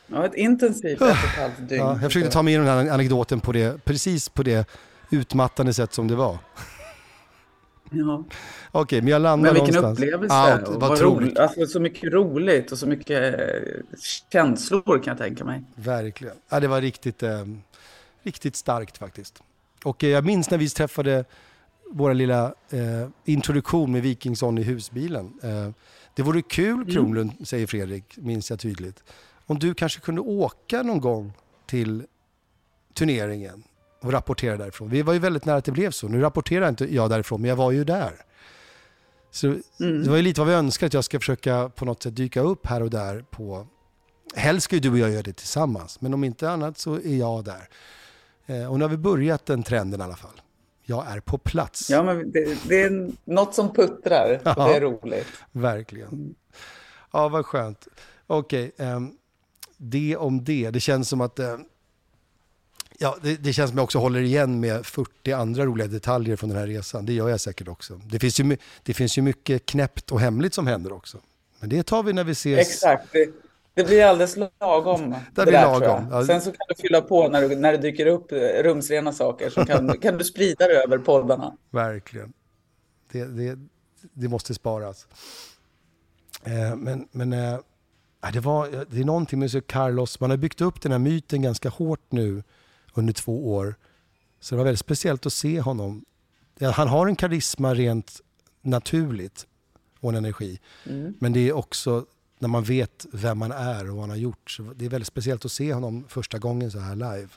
Ja, 0.07 0.25
ett 0.25 0.35
intensivt 0.35 0.95
ett 0.95 1.01
och 1.01 1.07
ett 1.09 1.15
halvt 1.15 1.69
dygn. 1.69 1.83
Ja, 1.83 1.91
jag 1.91 2.01
försökte 2.01 2.31
ta 2.31 2.41
med 2.41 2.59
den 2.59 2.67
här 2.67 2.89
anekdoten 2.89 3.39
på 3.39 3.51
det, 3.51 3.85
precis 3.85 4.29
på 4.29 4.43
det 4.43 4.69
utmattande 5.11 5.73
sätt 5.73 5.93
som 5.93 6.07
det 6.07 6.15
var. 6.15 6.37
Ja. 7.93 8.23
Okej, 8.71 9.01
men 9.01 9.11
jag 9.11 9.21
landar 9.21 9.53
Men 9.53 9.63
vilken 9.63 9.81
någonstans. 9.81 9.99
upplevelse. 9.99 10.35
Ja, 10.35 10.59
vad 10.79 10.99
roligt. 10.99 11.39
Alltså, 11.39 11.65
så 11.65 11.79
mycket 11.79 12.13
roligt 12.13 12.71
och 12.71 12.77
så 12.77 12.87
mycket 12.87 13.39
eh, 13.39 13.45
känslor 14.31 15.03
kan 15.03 15.11
jag 15.11 15.17
tänka 15.17 15.45
mig. 15.45 15.63
Verkligen. 15.75 16.35
Ja, 16.49 16.59
det 16.59 16.67
var 16.67 16.81
riktigt, 16.81 17.23
eh, 17.23 17.45
riktigt 18.23 18.55
starkt 18.55 18.97
faktiskt. 18.97 19.43
Och 19.83 20.03
eh, 20.03 20.09
jag 20.09 20.25
minns 20.25 20.49
när 20.49 20.57
vi 20.57 20.69
träffade 20.69 21.25
vår 21.91 22.13
lilla 22.13 22.45
eh, 22.69 23.07
introduktion 23.25 23.91
med 23.91 24.01
Vikingsson 24.01 24.57
i 24.57 24.63
husbilen. 24.63 25.33
Eh, 25.43 25.69
det 26.15 26.21
vore 26.23 26.41
kul 26.41 26.73
mm. 26.73 26.87
Kronlund, 26.91 27.31
mm. 27.31 27.45
säger 27.45 27.67
Fredrik, 27.67 28.17
minns 28.17 28.49
jag 28.49 28.59
tydligt, 28.59 29.03
om 29.45 29.59
du 29.59 29.73
kanske 29.73 29.99
kunde 29.99 30.21
åka 30.21 30.83
någon 30.83 31.01
gång 31.01 31.33
till 31.65 32.03
turneringen 32.93 33.63
och 34.01 34.11
rapportera 34.11 34.57
därifrån. 34.57 34.89
Vi 34.89 35.01
var 35.01 35.13
ju 35.13 35.19
väldigt 35.19 35.45
nära 35.45 35.57
att 35.57 35.65
det 35.65 35.71
blev 35.71 35.91
så. 35.91 36.07
Nu 36.07 36.21
rapporterar 36.21 36.69
inte 36.69 36.95
jag 36.95 37.09
därifrån, 37.09 37.41
men 37.41 37.49
jag 37.49 37.55
var 37.55 37.71
ju 37.71 37.83
där. 37.83 38.13
Så 39.31 39.47
mm. 39.47 40.03
Det 40.03 40.09
var 40.09 40.17
ju 40.17 40.23
lite 40.23 40.41
vad 40.41 40.47
vi 40.47 40.53
önskade, 40.53 40.87
att 40.87 40.93
jag 40.93 41.03
ska 41.03 41.19
försöka 41.19 41.69
på 41.69 41.85
något 41.85 42.03
sätt 42.03 42.15
dyka 42.15 42.41
upp 42.41 42.67
här 42.67 42.83
och 42.83 42.89
där 42.89 43.25
på... 43.29 43.67
Helst 44.35 44.63
ska 44.63 44.75
ju 44.75 44.79
du 44.79 44.91
och 44.91 44.97
jag 44.97 45.11
göra 45.11 45.21
det 45.21 45.33
tillsammans, 45.33 46.01
men 46.01 46.13
om 46.13 46.23
inte 46.23 46.49
annat 46.49 46.77
så 46.77 46.95
är 46.95 47.17
jag 47.17 47.43
där. 47.43 47.69
Eh, 48.45 48.71
och 48.71 48.79
nu 48.79 48.85
har 48.85 48.89
vi 48.89 48.97
börjat 48.97 49.45
den 49.45 49.63
trenden 49.63 50.01
i 50.01 50.03
alla 50.03 50.15
fall 50.15 50.41
jag 50.91 51.07
är 51.07 51.19
på 51.19 51.37
plats. 51.37 51.89
Ja, 51.89 52.03
men 52.03 52.31
det, 52.31 52.57
det 52.67 52.81
är 52.81 53.11
något 53.25 53.55
som 53.55 53.73
puttrar 53.73 54.39
och 54.43 54.55
det 54.55 54.75
är 54.75 54.81
roligt. 54.81 55.27
Verkligen. 55.51 56.35
Ja, 57.11 57.29
vad 57.29 57.45
skönt. 57.45 57.87
Okej, 58.27 58.71
okay, 58.75 58.87
um, 58.87 58.93
ehm, 58.93 59.11
det 59.77 60.17
om 60.17 60.43
det. 60.43 60.69
Det 60.69 60.79
känns 60.79 61.09
som 61.09 61.21
att 61.21 61.39
uh, 61.39 61.57
Ja, 63.01 63.17
det, 63.21 63.35
det, 63.35 63.53
känns 63.53 63.69
som 63.69 63.77
jag 63.77 63.83
också 63.83 63.99
håller 63.99 64.19
igen 64.19 64.59
med 64.59 64.85
40 64.85 65.31
andra 65.31 65.65
roliga 65.65 65.87
detaljer 65.87 66.35
från 66.35 66.49
den 66.49 66.59
här 66.59 66.67
resan. 66.67 67.05
Det 67.05 67.13
gör 67.13 67.29
jag 67.29 67.39
säkert 67.39 67.67
också. 67.67 68.01
Det 68.11 68.19
finns 68.19 68.39
ju, 68.39 68.57
det 68.83 68.93
finns 68.93 69.17
ju 69.17 69.21
mycket 69.21 69.65
knäppt 69.65 70.11
och 70.11 70.19
hemligt 70.19 70.53
som 70.53 70.67
händer 70.67 70.93
också. 70.93 71.17
Men 71.59 71.69
det 71.69 71.83
tar 71.83 72.03
vi 72.03 72.13
när 72.13 72.23
vi 72.23 72.31
ses. 72.31 72.59
Exakt. 72.59 73.15
Det 73.73 73.83
blir 73.83 74.03
alldeles 74.03 74.37
lagom. 74.59 75.09
Det, 75.09 75.17
det 75.33 75.43
blir 75.43 75.53
där, 75.53 75.79
lagom. 75.79 76.27
Sen 76.27 76.41
så 76.41 76.51
kan 76.51 76.65
du 76.69 76.75
fylla 76.81 77.01
på 77.01 77.27
när, 77.27 77.41
du, 77.41 77.55
när 77.55 77.71
det 77.71 77.77
dyker 77.77 78.05
upp 78.05 78.31
rumsrena 78.63 79.13
saker. 79.13 79.49
Så 79.49 79.65
kan, 79.65 79.97
kan 80.01 80.17
du 80.17 80.23
sprida 80.23 80.67
det 80.67 80.83
över 80.83 80.97
poddarna. 80.97 81.57
Verkligen. 81.69 82.33
Det, 83.11 83.25
det, 83.25 83.59
det 84.13 84.27
måste 84.27 84.53
sparas. 84.53 85.07
Eh, 86.43 86.75
men 86.75 87.07
men 87.11 87.33
eh, 87.33 87.59
det, 88.33 88.39
var, 88.39 88.85
det 88.89 88.99
är 88.99 89.05
någonting 89.05 89.39
med 89.39 89.67
Carlos. 89.67 90.19
Man 90.19 90.29
har 90.29 90.37
byggt 90.37 90.61
upp 90.61 90.81
den 90.81 90.91
här 90.91 90.99
myten 90.99 91.41
ganska 91.41 91.69
hårt 91.69 92.05
nu 92.09 92.43
under 92.93 93.13
två 93.13 93.53
år. 93.53 93.75
Så 94.39 94.55
det 94.55 94.57
var 94.57 94.65
väldigt 94.65 94.79
speciellt 94.79 95.25
att 95.25 95.33
se 95.33 95.61
honom. 95.61 96.05
Han 96.59 96.87
har 96.87 97.07
en 97.07 97.15
karisma 97.15 97.73
rent 97.73 98.21
naturligt 98.61 99.47
och 99.99 100.09
en 100.09 100.15
energi. 100.15 100.59
Mm. 100.89 101.13
Men 101.19 101.33
det 101.33 101.49
är 101.49 101.53
också 101.53 102.05
när 102.39 102.49
man 102.49 102.63
vet 102.63 103.05
vem 103.11 103.37
man 103.37 103.51
är 103.51 103.89
och 103.89 103.95
vad 103.95 103.99
han 103.99 104.09
har 104.09 104.17
gjort. 104.17 104.51
Så 104.51 104.63
det 104.75 104.85
är 104.85 104.89
väldigt 104.89 105.07
speciellt 105.07 105.45
att 105.45 105.51
se 105.51 105.73
honom 105.73 106.05
första 106.07 106.39
gången 106.39 106.71
så 106.71 106.79
här 106.79 106.95
live. 106.95 107.29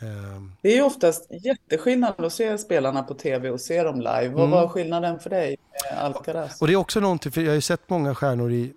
Ehm. 0.00 0.52
Det 0.62 0.68
är 0.68 0.76
ju 0.76 0.82
oftast 0.82 1.26
jätteskillnad 1.30 2.24
att 2.24 2.32
se 2.32 2.58
spelarna 2.58 3.02
på 3.02 3.14
tv 3.14 3.50
och 3.50 3.60
se 3.60 3.82
dem 3.82 3.96
live. 3.96 4.28
Vad 4.28 4.44
mm. 4.44 4.50
var 4.50 4.68
skillnaden 4.68 5.20
för 5.20 5.30
dig 5.30 5.56
med 5.90 5.98
Alcaraz? 6.04 6.60
Och 6.60 6.66
det 6.66 6.72
är 6.72 6.76
också 6.76 7.00
någonting, 7.00 7.32
för 7.32 7.40
jag 7.40 7.48
har 7.48 7.54
ju 7.54 7.60
sett 7.60 7.90
många 7.90 8.14
stjärnor 8.14 8.52
i, 8.52 8.72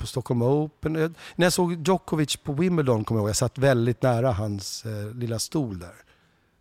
på 0.00 0.06
Stockholm 0.06 0.42
Open. 0.42 0.92
När 1.36 1.46
jag 1.46 1.52
såg 1.52 1.88
Djokovic 1.88 2.36
på 2.36 2.52
Wimbledon, 2.52 3.04
kommer 3.04 3.18
jag 3.18 3.22
ihåg, 3.22 3.28
jag 3.28 3.36
satt 3.36 3.58
väldigt 3.58 4.02
nära 4.02 4.32
hans 4.32 4.84
eh, 4.86 5.14
lilla 5.14 5.38
stol 5.38 5.78
där. 5.78 5.94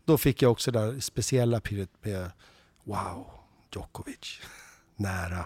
Då 0.06 0.18
fick 0.18 0.42
jag 0.42 0.52
också 0.52 0.72
det 0.72 0.80
där 0.80 1.00
speciella 1.00 1.60
pirret 1.60 1.90
med 2.02 2.32
wow, 2.84 3.26
Djokovic, 3.76 4.42
nära. 4.96 5.46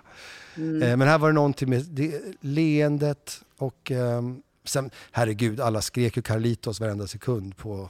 Mm. 0.55 0.83
Eh, 0.83 0.97
men 0.97 1.07
här 1.07 1.17
var 1.17 1.27
det 1.27 1.33
någonting 1.33 1.69
med 1.69 1.85
det, 1.85 2.21
leendet 2.41 3.43
och 3.57 3.91
eh, 3.91 4.21
sen, 4.63 4.89
herregud, 5.11 5.59
alla 5.59 5.81
skrek 5.81 6.17
ju 6.17 6.21
Carlitos 6.21 6.79
varenda 6.79 7.07
sekund 7.07 7.57
på 7.57 7.89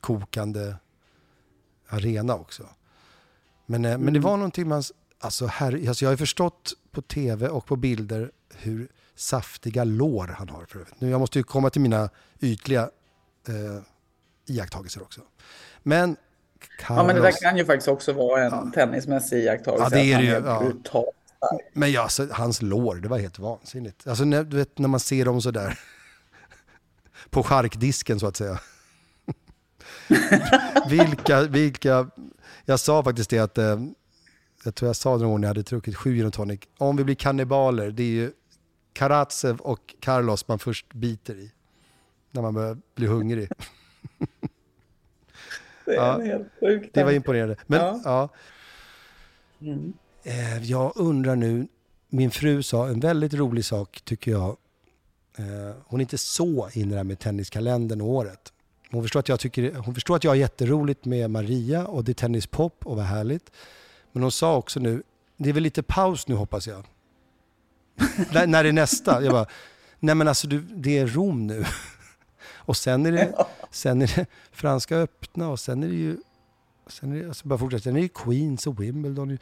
kokande 0.00 0.76
arena 1.88 2.34
också. 2.34 2.62
Men, 3.66 3.84
mm. 3.84 4.00
men 4.00 4.12
det 4.12 4.18
mm. 4.18 4.30
var 4.30 4.36
någonting 4.36 4.68
man... 4.68 4.82
Alltså, 5.18 5.46
här, 5.46 5.88
alltså 5.88 6.04
jag 6.04 6.10
har 6.10 6.16
förstått 6.16 6.72
på 6.90 7.02
tv 7.02 7.48
och 7.48 7.66
på 7.66 7.76
bilder 7.76 8.30
hur 8.54 8.88
saftiga 9.16 9.84
lår 9.84 10.34
han 10.38 10.48
har. 10.48 10.64
För 10.64 10.86
nu, 10.98 11.10
jag 11.10 11.20
måste 11.20 11.38
ju 11.38 11.42
komma 11.42 11.70
till 11.70 11.80
mina 11.80 12.10
ytliga 12.40 12.90
eh, 13.48 13.82
iakttagelser 14.46 15.02
också. 15.02 15.20
Men 15.82 16.16
Carlos, 16.78 17.00
ja, 17.00 17.06
men 17.06 17.16
det 17.16 17.22
där 17.22 17.32
kan 17.42 17.56
ju 17.56 17.64
faktiskt 17.64 17.88
också 17.88 18.12
vara 18.12 18.44
en 18.44 18.50
ja. 18.52 18.70
tennismässig 18.74 19.38
iakttagelse. 19.38 19.98
Ja, 19.98 20.02
det 20.02 20.12
är 20.12 20.18
det 20.18 20.24
ju. 20.24 20.30
Ja. 20.92 21.12
Men 21.72 21.92
ja, 21.92 22.02
alltså, 22.02 22.28
hans 22.30 22.62
lår, 22.62 22.94
det 22.94 23.08
var 23.08 23.18
helt 23.18 23.38
vansinnigt. 23.38 24.06
Alltså, 24.06 24.24
när, 24.24 24.44
du 24.44 24.56
vet, 24.56 24.78
när 24.78 24.88
man 24.88 25.00
ser 25.00 25.24
dem 25.24 25.42
sådär 25.42 25.78
på 27.30 27.42
charkdisken 27.42 28.20
så 28.20 28.26
att 28.26 28.36
säga. 28.36 28.60
vilka, 30.88 31.42
vilka, 31.42 32.10
jag 32.64 32.80
sa 32.80 33.04
faktiskt 33.04 33.30
det 33.30 33.38
att, 33.38 33.58
eh, 33.58 33.80
jag 34.64 34.74
tror 34.74 34.88
jag 34.88 34.96
sa 34.96 35.16
det 35.16 35.22
någon 35.22 35.30
gång 35.30 35.40
när 35.40 35.48
jag 35.48 35.50
hade 35.50 35.62
druckit 35.62 35.96
sju 35.96 36.14
gin 36.14 36.30
tonic. 36.30 36.60
Om 36.78 36.96
vi 36.96 37.04
blir 37.04 37.14
kannibaler, 37.14 37.90
det 37.90 38.02
är 38.02 38.06
ju 38.06 38.32
Karatsev 38.92 39.60
och 39.60 39.94
Carlos 40.00 40.48
man 40.48 40.58
först 40.58 40.92
biter 40.92 41.34
i. 41.34 41.52
När 42.30 42.42
man 42.42 42.54
börjar 42.54 42.78
bli 42.94 43.06
hungrig. 43.06 43.48
det 45.84 45.90
är 45.90 45.94
ja, 45.94 46.20
helt 46.20 46.48
sjukt. 46.60 46.94
Det 46.94 47.04
var 47.04 47.12
imponerande. 47.12 47.56
Men, 47.66 47.80
ja. 47.80 48.00
ja. 48.04 48.28
Mm. 49.60 49.92
Eh, 50.22 50.64
jag 50.64 50.92
undrar 50.96 51.36
nu, 51.36 51.66
min 52.08 52.30
fru 52.30 52.62
sa 52.62 52.88
en 52.88 53.00
väldigt 53.00 53.34
rolig 53.34 53.64
sak 53.64 54.00
tycker 54.04 54.30
jag. 54.30 54.56
Eh, 55.38 55.76
hon 55.84 56.00
är 56.00 56.02
inte 56.02 56.18
så 56.18 56.68
inne 56.72 56.94
där 56.94 57.04
med 57.04 57.18
tenniskalendern 57.18 58.00
och 58.00 58.08
året. 58.08 58.52
Hon 58.90 59.02
förstår, 59.02 59.20
att 59.20 59.28
jag 59.28 59.40
tycker, 59.40 59.74
hon 59.74 59.94
förstår 59.94 60.16
att 60.16 60.24
jag 60.24 60.30
har 60.30 60.36
jätteroligt 60.36 61.04
med 61.04 61.30
Maria 61.30 61.86
och 61.86 62.04
det 62.04 62.12
är 62.12 62.14
tennispop 62.14 62.86
och 62.86 62.96
vad 62.96 63.04
härligt. 63.04 63.52
Men 64.12 64.22
hon 64.22 64.32
sa 64.32 64.56
också 64.56 64.80
nu, 64.80 65.02
det 65.36 65.48
är 65.48 65.52
väl 65.52 65.62
lite 65.62 65.82
paus 65.82 66.28
nu 66.28 66.34
hoppas 66.34 66.66
jag. 66.66 66.84
När, 68.32 68.46
när 68.46 68.64
är 68.64 68.72
nästa? 68.72 69.22
Jag 69.22 69.32
bara, 69.32 69.46
nej 70.00 70.14
men 70.14 70.28
alltså 70.28 70.46
du, 70.46 70.60
det 70.60 70.98
är 70.98 71.06
Rom 71.06 71.46
nu. 71.46 71.64
och 72.56 72.76
sen 72.76 73.06
är, 73.06 73.12
det, 73.12 73.32
sen 73.70 74.02
är 74.02 74.12
det 74.16 74.26
Franska 74.52 74.96
öppna 74.96 75.48
och 75.48 75.60
sen 75.60 75.82
är 75.82 75.88
det 75.88 75.94
ju, 75.94 76.16
sen 76.86 77.12
är 77.12 77.22
det, 77.22 77.28
alltså 77.28 77.48
bara 77.48 77.58
fortsätta, 77.58 77.82
sen 77.82 77.96
är 77.96 78.00
det 78.00 78.08
Queens 78.08 78.66
och 78.66 78.82
Wimbledon. 78.82 79.38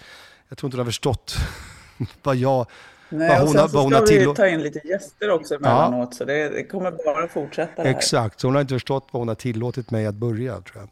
Jag 0.49 0.59
tror 0.59 0.69
inte 0.69 0.77
hon 0.77 0.85
har 0.85 0.91
förstått 0.91 1.37
vad 2.23 2.37
jag 2.37 2.67
Nej, 3.13 3.29
vad 3.29 3.39
hon, 3.39 3.47
och 3.47 3.53
sen 3.53 3.69
så 3.69 4.07
ska 4.07 4.19
vi 4.19 4.35
ta 4.35 4.49
in 4.49 4.63
lite 4.63 4.89
gäster 4.89 5.31
också 5.31 5.55
emellanåt, 5.55 6.09
ja. 6.13 6.17
så 6.17 6.25
det, 6.25 6.49
det, 6.49 6.65
kommer 6.65 6.91
bara 6.91 7.29
fortsätta. 7.29 7.85
Exakt, 7.85 8.41
så 8.41 8.47
hon 8.47 8.55
har 8.55 8.63
inte 8.63 8.75
förstått 8.75 9.09
vad 9.11 9.21
hon 9.21 9.29
har 9.29 9.35
tillåtit 9.35 9.91
mig 9.91 10.07
att 10.07 10.15
börja, 10.15 10.61
tror 10.61 10.83
jag. 10.83 10.89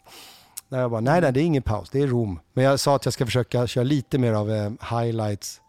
Nej, 0.69 0.81
jag 0.81 0.91
bara, 0.91 1.01
nej, 1.01 1.21
nej, 1.21 1.33
det 1.33 1.41
är 1.41 1.45
ingen 1.45 1.63
paus, 1.63 1.91
det 1.91 2.01
är 2.01 2.07
Rom. 2.07 2.41
Men 2.53 2.65
jag 2.65 2.81
sa 2.81 2.97
att 2.97 3.05
jag 3.05 3.15
ska 3.15 3.25
försöka 3.25 3.67
köra 3.67 3.85
lite 3.85 4.19
mer 4.19 4.33
av 4.33 4.51
eh, 4.51 4.71
highlights 5.01 5.61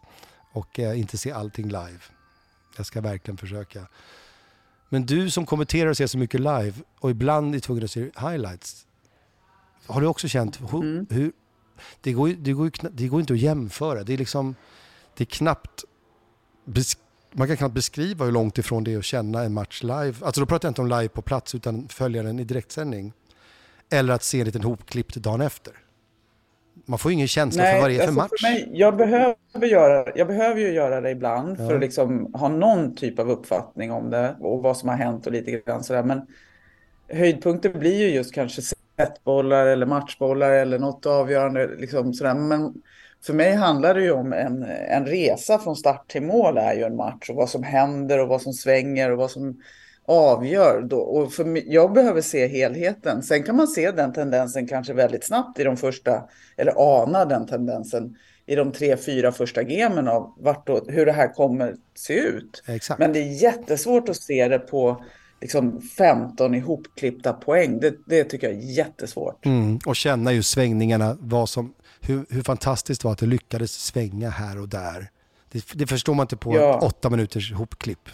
och 0.52 0.78
eh, 0.78 1.00
inte 1.00 1.18
se 1.18 1.32
allting 1.32 1.66
live. 1.66 2.00
Jag 2.76 2.86
ska 2.86 3.00
verkligen 3.00 3.36
försöka. 3.38 3.86
Men 4.88 5.06
du 5.06 5.30
som 5.30 5.46
kommenterar 5.46 5.90
och 5.90 5.96
ser 5.96 6.06
så 6.06 6.18
mycket 6.18 6.40
live 6.40 6.72
och 6.98 7.10
ibland 7.10 7.54
är 7.54 7.60
tvungen 7.60 7.84
att 7.84 7.90
se 7.90 8.00
highlights. 8.00 8.86
Har 9.86 10.00
du 10.00 10.06
också 10.06 10.28
känt 10.28 10.60
hur, 10.60 10.82
mm. 10.82 11.06
hur 11.10 11.32
det, 12.00 12.12
går, 12.12 12.28
det, 12.28 12.52
går, 12.52 12.70
det 12.90 13.08
går 13.08 13.20
inte 13.20 13.32
att 13.32 13.38
jämföra. 13.38 14.04
Det 14.04 14.12
är 14.12 14.18
liksom, 14.18 14.54
det 15.16 15.24
är 15.24 15.26
knappt 15.26 15.84
man 17.32 17.48
kan 17.48 17.56
knappt 17.56 17.74
beskriva 17.74 18.24
hur 18.24 18.32
långt 18.32 18.58
ifrån 18.58 18.84
det 18.84 18.92
är 18.92 18.98
att 18.98 19.04
känna 19.04 19.42
en 19.42 19.54
match 19.54 19.82
live. 19.82 20.14
Alltså 20.20 20.40
då 20.40 20.46
pratar 20.46 20.68
jag 20.68 20.70
inte 20.70 20.80
om 20.80 20.88
live 20.88 21.08
på 21.08 21.22
plats 21.22 21.54
utan 21.54 21.88
följa 21.88 22.22
den 22.22 22.38
i 22.38 22.44
direktsändning. 22.44 23.12
Eller 23.90 24.14
att 24.14 24.22
se 24.22 24.40
en 24.40 24.46
liten 24.46 24.62
hopklippt 24.62 25.14
dagen 25.14 25.40
efter. 25.40 25.72
Man 26.86 26.98
får 26.98 27.10
ju 27.10 27.14
ingen 27.14 27.28
känsla 27.28 27.62
Nej, 27.62 27.74
för 27.74 27.80
vad 27.80 27.90
det 27.90 27.94
är 27.94 27.98
för 27.98 28.04
alltså 28.04 28.20
match. 28.20 28.30
För 28.40 28.48
mig, 28.48 28.68
jag, 28.72 28.96
behöver 28.96 29.66
göra, 29.66 30.12
jag 30.14 30.26
behöver 30.26 30.60
ju 30.60 30.72
göra 30.72 31.00
det 31.00 31.10
ibland 31.10 31.56
ja. 31.60 31.68
för 31.68 31.74
att 31.74 31.80
liksom 31.80 32.34
ha 32.34 32.48
någon 32.48 32.94
typ 32.94 33.18
av 33.18 33.30
uppfattning 33.30 33.92
om 33.92 34.10
det 34.10 34.36
och 34.40 34.62
vad 34.62 34.76
som 34.76 34.88
har 34.88 34.96
hänt 34.96 35.26
och 35.26 35.32
lite 35.32 35.50
grann 35.50 35.84
sådär. 35.84 36.02
Men 36.02 36.26
höjdpunkter 37.08 37.70
blir 37.70 37.98
ju 37.98 38.14
just 38.14 38.34
kanske 38.34 38.62
setbollar 38.96 39.66
eller 39.66 39.86
matchbollar 39.86 40.50
eller 40.50 40.78
något 40.78 41.06
avgörande. 41.06 41.66
Liksom 41.78 42.14
sådär. 42.14 42.34
Men 42.34 42.74
för 43.22 43.32
mig 43.32 43.54
handlar 43.54 43.94
det 43.94 44.02
ju 44.02 44.12
om 44.12 44.32
en, 44.32 44.62
en 44.88 45.06
resa 45.06 45.58
från 45.58 45.76
start 45.76 46.08
till 46.08 46.22
mål 46.22 46.58
är 46.58 46.74
ju 46.74 46.82
en 46.82 46.96
match 46.96 47.30
och 47.30 47.36
vad 47.36 47.48
som 47.48 47.62
händer 47.62 48.18
och 48.18 48.28
vad 48.28 48.42
som 48.42 48.52
svänger 48.52 49.10
och 49.10 49.18
vad 49.18 49.30
som 49.30 49.60
avgör. 50.06 50.82
Då. 50.82 50.98
Och 50.98 51.32
för, 51.32 51.72
jag 51.72 51.92
behöver 51.92 52.20
se 52.20 52.46
helheten. 52.46 53.22
Sen 53.22 53.42
kan 53.42 53.56
man 53.56 53.68
se 53.68 53.90
den 53.90 54.12
tendensen 54.12 54.66
kanske 54.66 54.92
väldigt 54.92 55.24
snabbt 55.24 55.58
i 55.58 55.64
de 55.64 55.76
första, 55.76 56.22
eller 56.56 56.72
ana 56.76 57.24
den 57.24 57.46
tendensen 57.46 58.16
i 58.46 58.54
de 58.54 58.72
tre, 58.72 58.96
fyra 58.96 59.32
första 59.32 59.62
gemen 59.62 60.08
av 60.08 60.34
vart 60.38 60.66
då, 60.66 60.84
hur 60.88 61.06
det 61.06 61.12
här 61.12 61.34
kommer 61.34 61.74
se 61.94 62.14
ut. 62.14 62.62
Exakt. 62.66 62.98
Men 62.98 63.12
det 63.12 63.18
är 63.18 63.42
jättesvårt 63.42 64.08
att 64.08 64.16
se 64.16 64.48
det 64.48 64.58
på 64.58 65.04
liksom 65.40 65.80
15 65.80 66.54
ihopklippta 66.54 67.32
poäng. 67.32 67.80
Det, 67.80 67.94
det 68.06 68.24
tycker 68.24 68.50
jag 68.50 68.56
är 68.56 68.62
jättesvårt. 68.62 69.46
Mm, 69.46 69.78
och 69.86 69.96
känna 69.96 70.32
ju 70.32 70.42
svängningarna, 70.42 71.16
vad 71.20 71.48
som, 71.48 71.74
hur, 72.00 72.26
hur 72.28 72.42
fantastiskt 72.42 73.02
det 73.02 73.04
var 73.04 73.12
att 73.12 73.18
det 73.18 73.26
lyckades 73.26 73.72
svänga 73.72 74.30
här 74.30 74.60
och 74.60 74.68
där. 74.68 75.10
Det, 75.52 75.64
det 75.74 75.86
förstår 75.86 76.14
man 76.14 76.24
inte 76.24 76.36
på 76.36 76.56
ja. 76.56 76.78
åtta 76.78 77.10
minuters 77.10 77.52
hopklipp. 77.52 78.08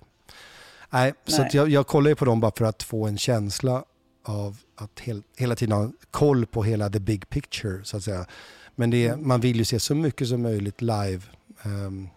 Nej, 0.90 1.12
Nej. 1.26 1.50
så 1.50 1.56
jag, 1.56 1.68
jag 1.68 1.86
kollar 1.86 2.08
ju 2.08 2.14
på 2.14 2.24
dem 2.24 2.40
bara 2.40 2.52
för 2.56 2.64
att 2.64 2.82
få 2.82 3.06
en 3.06 3.18
känsla 3.18 3.84
av 4.24 4.58
att 4.76 5.00
hel, 5.00 5.22
hela 5.36 5.56
tiden 5.56 5.78
ha 5.78 5.90
koll 6.10 6.46
på 6.46 6.62
hela 6.62 6.90
the 6.90 7.00
big 7.00 7.28
picture 7.28 7.84
så 7.84 7.96
att 7.96 8.04
säga. 8.04 8.26
Men 8.74 8.90
det, 8.90 9.06
mm. 9.06 9.28
man 9.28 9.40
vill 9.40 9.56
ju 9.56 9.64
se 9.64 9.80
så 9.80 9.94
mycket 9.94 10.28
som 10.28 10.42
möjligt 10.42 10.82
live. 10.82 11.20
Um, 11.64 12.08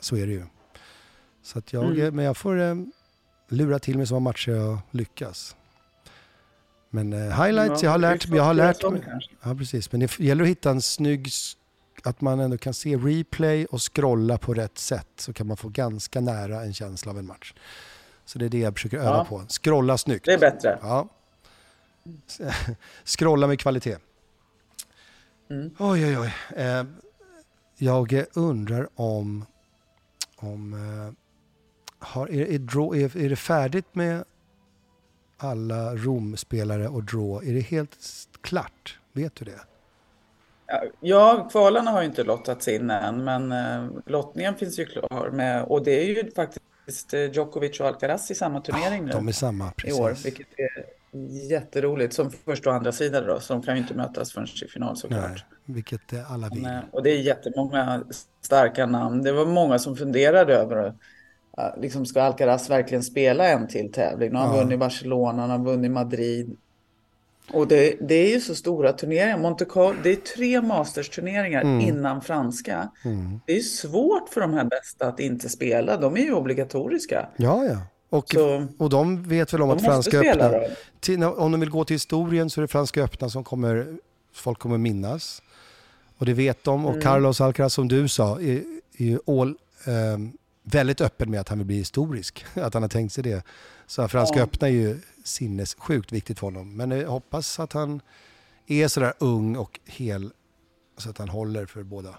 så 0.00 0.16
är 0.16 0.26
det 0.26 0.32
ju. 0.32 0.44
Så 1.42 1.58
att 1.58 1.72
jag, 1.72 1.84
mm. 1.84 2.14
men 2.14 2.24
jag 2.24 2.36
får 2.36 2.56
um, 2.56 2.92
lura 3.48 3.78
till 3.78 3.96
mig 3.96 4.06
så 4.06 4.14
många 4.14 4.24
matcher 4.24 4.52
jag 4.52 4.78
lyckas. 4.90 5.56
Men 6.90 7.12
uh, 7.12 7.42
highlights, 7.42 7.82
ja, 7.82 7.86
jag 7.86 7.90
har 7.90 7.98
lärt. 7.98 8.28
Jag 8.28 8.42
har 8.42 8.54
lärt 8.54 8.90
mig. 8.90 9.02
Ja, 9.42 9.54
precis. 9.54 9.92
Men 9.92 10.00
det 10.00 10.18
gäller 10.18 10.42
att 10.42 10.50
hitta 10.50 10.70
en 10.70 10.82
snygg, 10.82 11.28
att 12.04 12.20
man 12.20 12.40
ändå 12.40 12.58
kan 12.58 12.74
se 12.74 12.96
replay 12.96 13.66
och 13.66 13.94
scrolla 13.94 14.38
på 14.38 14.54
rätt 14.54 14.78
sätt. 14.78 15.08
Så 15.16 15.32
kan 15.32 15.46
man 15.46 15.56
få 15.56 15.68
ganska 15.68 16.20
nära 16.20 16.62
en 16.62 16.74
känsla 16.74 17.12
av 17.12 17.18
en 17.18 17.26
match. 17.26 17.54
Så 18.24 18.38
det 18.38 18.44
är 18.44 18.48
det 18.48 18.58
jag 18.58 18.74
försöker 18.74 18.98
öva 18.98 19.16
ja. 19.16 19.24
på. 19.24 19.44
Scrolla 19.48 19.98
snyggt. 19.98 20.24
Det 20.24 20.32
är 20.32 20.38
bättre. 20.38 20.78
Ja. 20.82 21.08
Scrolla 23.04 23.46
med 23.46 23.60
kvalitet. 23.60 23.96
Mm. 25.50 25.70
Oj, 25.78 26.06
oj, 26.06 26.18
oj. 26.18 26.32
Eh, 26.56 26.84
jag 27.76 28.24
undrar 28.34 28.88
om, 28.94 29.44
om 30.36 30.72
eh, 30.72 31.12
har, 31.98 32.26
är, 32.26 32.40
är, 32.40 32.94
är, 32.96 33.16
är 33.16 33.28
det 33.28 33.36
färdigt 33.36 33.94
med 33.94 34.24
alla 35.36 35.96
Rom-spelare 35.96 36.88
och 36.88 37.04
draw? 37.04 37.50
Är 37.50 37.54
det 37.54 37.60
helt 37.60 37.98
klart? 38.40 38.98
Vet 39.12 39.34
du 39.34 39.44
det? 39.44 39.60
Ja, 41.00 41.48
kvalarna 41.50 41.90
har 41.90 42.00
ju 42.00 42.06
inte 42.06 42.24
lottats 42.24 42.68
in 42.68 42.90
än, 42.90 43.24
men 43.24 43.52
eh, 43.52 43.90
lottningen 44.06 44.54
finns 44.54 44.78
ju 44.78 44.84
klar 44.84 45.30
med 45.32 45.64
och 45.64 45.84
det 45.84 45.90
är 45.90 46.04
ju 46.04 46.30
faktiskt 46.30 47.14
eh, 47.14 47.32
Djokovic 47.32 47.80
och 47.80 47.86
Alcaraz 47.86 48.30
i 48.30 48.34
samma 48.34 48.60
turnering 48.60 49.04
nu. 49.04 49.12
De 49.12 49.28
är 49.28 49.32
samma, 49.32 49.70
precis. 49.70 49.98
I 49.98 50.02
år, 50.02 50.16
vilket 50.24 50.46
är 50.56 50.84
jätteroligt. 51.50 52.14
Som 52.14 52.30
första 52.30 52.70
och 52.70 52.76
andra 52.76 52.92
sidan 52.92 53.26
då, 53.26 53.40
så 53.40 53.52
de 53.52 53.62
kan 53.62 53.74
ju 53.74 53.80
inte 53.80 53.94
mötas 53.94 54.32
förrän 54.32 54.46
i 54.64 54.68
final 54.68 54.96
såklart. 54.96 55.30
Nej, 55.30 55.44
vilket 55.64 56.30
alla 56.30 56.48
vill. 56.48 56.62
Men, 56.62 56.84
och 56.92 57.02
det 57.02 57.10
är 57.10 57.18
jättemånga 57.18 58.02
starka 58.40 58.86
namn. 58.86 59.22
Det 59.22 59.32
var 59.32 59.46
många 59.46 59.78
som 59.78 59.96
funderade 59.96 60.54
över 60.54 60.94
liksom 61.76 62.06
ska 62.06 62.22
Alcaraz 62.22 62.70
verkligen 62.70 63.02
spela 63.02 63.48
en 63.48 63.68
till 63.68 63.92
tävling? 63.92 64.30
Nu 64.32 64.38
har 64.38 64.46
han 64.46 64.56
ja. 64.56 64.62
vunnit 64.62 64.78
Barcelona, 64.78 65.40
han 65.40 65.50
har 65.50 65.58
vunnit 65.58 65.90
Madrid. 65.90 66.56
Och 67.52 67.68
det, 67.68 67.96
det 68.00 68.14
är 68.14 68.30
ju 68.30 68.40
så 68.40 68.54
stora 68.54 68.92
turneringar. 68.92 69.38
Monte 69.38 69.64
Carlo, 69.64 69.96
det 70.02 70.10
är 70.10 70.16
tre 70.16 70.60
Masters-turneringar 70.60 71.60
mm. 71.60 71.80
innan 71.80 72.20
franska. 72.20 72.90
Mm. 73.04 73.40
Det 73.46 73.56
är 73.56 73.60
svårt 73.60 74.28
för 74.28 74.40
de 74.40 74.54
här 74.54 74.64
bästa 74.64 75.06
att 75.06 75.20
inte 75.20 75.48
spela. 75.48 75.96
De 75.96 76.16
är 76.16 76.20
ju 76.20 76.34
obligatoriska. 76.34 77.28
Ja, 77.36 77.64
ja. 77.64 77.76
Och, 78.10 78.28
så, 78.28 78.66
och 78.78 78.90
de 78.90 79.22
vet 79.22 79.52
väl 79.52 79.62
om 79.62 79.70
att 79.70 79.84
Franska 79.84 80.20
öppna, 80.20 80.52
till, 81.00 81.24
om 81.24 81.52
de 81.52 81.60
vill 81.60 81.70
gå 81.70 81.84
till 81.84 81.94
historien 81.94 82.50
så 82.50 82.60
är 82.60 82.62
det 82.62 82.68
Franska 82.68 83.02
öppna 83.02 83.28
som 83.28 83.44
kommer, 83.44 83.86
folk 84.34 84.58
kommer 84.58 84.78
minnas. 84.78 85.42
Och 86.18 86.26
det 86.26 86.32
vet 86.32 86.64
de. 86.64 86.84
Och 86.84 86.90
mm. 86.90 87.02
Carlos 87.02 87.40
Alcaraz, 87.40 87.74
som 87.74 87.88
du 87.88 88.08
sa, 88.08 88.40
är, 88.40 88.62
är 88.98 89.40
all, 89.40 89.56
um, 89.86 90.32
väldigt 90.74 91.00
öppen 91.00 91.30
med 91.30 91.40
att 91.40 91.48
han 91.48 91.58
vill 91.58 91.66
bli 91.66 91.76
historisk. 91.76 92.44
Att 92.54 92.74
han 92.74 92.82
har 92.82 92.88
tänkt 92.88 93.12
sig 93.12 93.24
det. 93.24 93.44
Så 93.86 94.08
Franska 94.08 94.38
ja. 94.38 94.44
öppna 94.44 94.68
är 94.68 94.72
ju 94.72 95.00
sinnessjukt 95.24 96.12
viktigt 96.12 96.38
för 96.38 96.46
honom. 96.46 96.76
Men 96.76 96.90
jag 96.90 97.08
hoppas 97.08 97.60
att 97.60 97.72
han 97.72 98.00
är 98.66 98.88
sådär 98.88 99.12
ung 99.18 99.56
och 99.56 99.80
hel 99.86 100.32
så 100.96 101.10
att 101.10 101.18
han 101.18 101.28
håller 101.28 101.66
för 101.66 101.82
båda. 101.82 102.14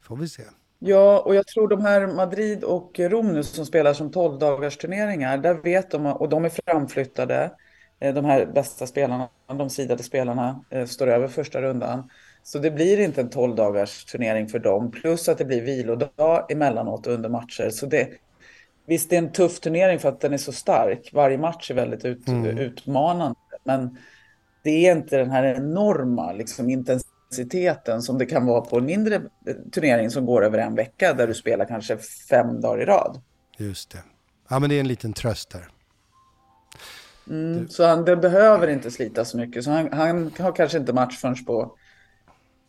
Får 0.00 0.16
vi 0.16 0.28
se. 0.28 0.42
Ja, 0.78 1.18
och 1.18 1.34
jag 1.34 1.46
tror 1.46 1.68
de 1.68 1.80
här 1.80 2.06
Madrid 2.06 2.64
och 2.64 2.98
Rom 2.98 3.32
nu 3.32 3.42
som 3.42 3.66
spelar 3.66 3.94
som 3.94 4.10
12 4.12 4.38
dagars 4.38 4.76
turneringar, 4.76 5.38
där 5.38 5.54
vet 5.54 5.90
de, 5.90 6.06
och 6.06 6.28
de 6.28 6.44
är 6.44 6.48
framflyttade, 6.48 7.52
eh, 8.00 8.14
de 8.14 8.24
här 8.24 8.46
bästa 8.46 8.86
spelarna, 8.86 9.28
de 9.46 9.70
sidade 9.70 10.02
spelarna, 10.02 10.64
eh, 10.70 10.86
står 10.86 11.06
över 11.06 11.28
första 11.28 11.62
rundan. 11.62 12.10
Så 12.42 12.58
det 12.58 12.70
blir 12.70 13.00
inte 13.00 13.20
en 13.20 13.30
12 13.30 13.56
dagars 13.56 14.04
turnering 14.04 14.48
för 14.48 14.58
dem, 14.58 14.90
plus 14.90 15.28
att 15.28 15.38
det 15.38 15.44
blir 15.44 15.62
vilodag 15.62 16.52
emellanåt 16.52 17.06
under 17.06 17.28
matcher. 17.28 17.70
Så 17.70 17.86
det, 17.86 18.08
visst, 18.86 19.10
det 19.10 19.16
är 19.16 19.18
en 19.18 19.32
tuff 19.32 19.60
turnering 19.60 19.98
för 19.98 20.08
att 20.08 20.20
den 20.20 20.32
är 20.32 20.38
så 20.38 20.52
stark. 20.52 21.10
Varje 21.12 21.38
match 21.38 21.70
är 21.70 21.74
väldigt 21.74 22.04
ut, 22.04 22.28
mm. 22.28 22.58
utmanande, 22.58 23.36
men 23.64 23.98
det 24.64 24.86
är 24.86 24.96
inte 24.96 25.16
den 25.16 25.30
här 25.30 25.44
enorma 25.44 26.32
liksom, 26.32 26.70
intensiteten 26.70 28.02
som 28.02 28.18
det 28.18 28.26
kan 28.26 28.46
vara 28.46 28.60
på 28.60 28.78
en 28.78 28.84
mindre 28.84 29.22
turnering 29.72 30.10
som 30.10 30.26
går 30.26 30.44
över 30.44 30.58
en 30.58 30.74
vecka 30.74 31.12
där 31.12 31.26
du 31.26 31.34
spelar 31.34 31.64
kanske 31.64 31.96
fem 32.30 32.60
dagar 32.60 32.82
i 32.82 32.84
rad. 32.84 33.20
Just 33.56 33.90
det. 33.90 33.98
Ja, 34.48 34.58
men 34.58 34.70
det 34.70 34.76
är 34.76 34.80
en 34.80 34.88
liten 34.88 35.12
tröst 35.12 35.50
där. 35.50 35.68
Mm, 37.28 37.68
så 37.68 37.84
han 37.84 38.04
det 38.04 38.16
behöver 38.16 38.68
inte 38.68 38.90
slita 38.90 39.24
så 39.24 39.36
mycket. 39.36 39.64
Så 39.64 39.70
han, 39.70 39.92
han 39.92 40.32
har 40.38 40.52
kanske 40.52 40.78
inte 40.78 40.92
match 40.92 41.18
förrän 41.18 41.44
på 41.44 41.76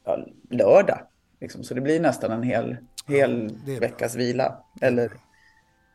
ja, 0.06 0.28
lördag. 0.50 1.00
Liksom. 1.42 1.64
Så 1.64 1.74
det 1.74 1.82
blir 1.82 2.00
nästan 2.00 2.32
en 2.32 2.44
hel, 2.44 2.78
hel 3.08 3.58
ja, 3.66 3.80
veckas 3.80 4.16
vila. 4.16 4.58
Eller 4.82 5.12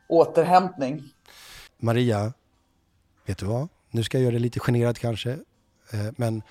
återhämtning. 0.09 1.03
Maria, 1.79 2.33
vet 3.27 3.39
du 3.39 3.47
vad? 3.47 3.69
Nu 3.91 4.03
ska 4.03 4.19
jag 4.19 4.23
göra 4.23 4.33
det 4.33 4.39
lite 4.39 4.61
generad 4.61 4.99
kanske. 4.99 5.31
Eh, 5.93 6.13
men 6.17 6.43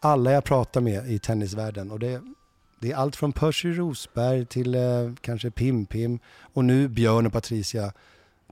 alla 0.00 0.32
jag 0.32 0.44
pratar 0.44 0.80
med 0.80 1.10
i 1.10 1.18
tennisvärlden 1.18 1.90
och 1.90 1.98
det, 1.98 2.22
det 2.80 2.92
är 2.92 2.96
allt 2.96 3.16
från 3.16 3.32
Percy 3.32 3.72
Rosberg 3.72 4.46
till 4.46 4.74
eh, 4.74 5.12
kanske 5.20 5.48
Pim-Pim 5.48 6.18
och 6.54 6.64
nu 6.64 6.88
Björn 6.88 7.26
och 7.26 7.32
Patricia. 7.32 7.92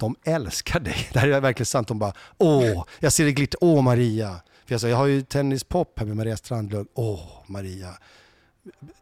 De 0.00 0.16
älskar 0.24 0.80
dig. 0.80 0.96
Det 1.12 1.18
här 1.18 1.28
är 1.28 1.40
verkligen 1.40 1.66
sant. 1.66 1.88
De 1.88 1.98
bara, 1.98 2.12
åh, 2.38 2.84
jag 3.00 3.12
ser 3.12 3.24
det 3.24 3.32
glitter. 3.32 3.58
Åh, 3.62 3.82
Maria. 3.82 4.40
För 4.66 4.74
jag, 4.74 4.80
sa, 4.80 4.88
jag 4.88 4.96
har 4.96 5.06
ju 5.06 5.22
tennispop 5.22 5.98
här 5.98 6.06
med 6.06 6.16
Maria 6.16 6.36
Strandlund. 6.36 6.88
Åh, 6.94 7.20
Maria. 7.46 7.98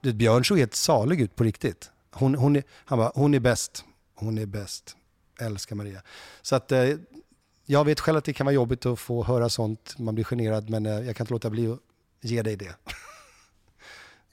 Björn 0.01 0.45
såg 0.45 0.59
helt 0.59 0.75
salig 0.75 1.21
ut 1.21 1.37
på 1.37 1.45
riktigt. 1.45 1.91
Hon, 2.13 2.35
hon, 2.35 2.57
är, 2.57 2.63
han 2.71 2.99
bara, 2.99 3.13
hon 3.15 3.35
är 3.35 3.41
bäst. 3.41 3.85
Hon 4.15 4.39
är 4.39 4.47
bäst. 4.47 4.97
Älskar 5.41 5.77
Maria. 5.77 6.03
Så 6.43 6.57
att 6.57 6.73
eh, 6.73 6.89
jag 7.67 7.85
vet 7.85 8.01
själv 8.01 8.19
att 8.19 8.25
det 8.25 8.33
kan 8.33 8.47
vara 8.47 8.55
jobbigt 8.55 8.87
att 8.87 8.99
få 8.99 9.25
höra 9.25 9.49
sånt. 9.49 9.99
Man 9.99 10.15
blir 10.15 10.25
generad, 10.25 10.71
men 10.71 10.87
eh, 10.87 10.93
jag 10.93 11.17
kan 11.17 11.25
inte 11.25 11.33
låta 11.33 11.51
bli 11.51 11.67
att 11.67 11.79
ge 12.21 12.43
dig 12.43 12.57
det. 12.57 12.77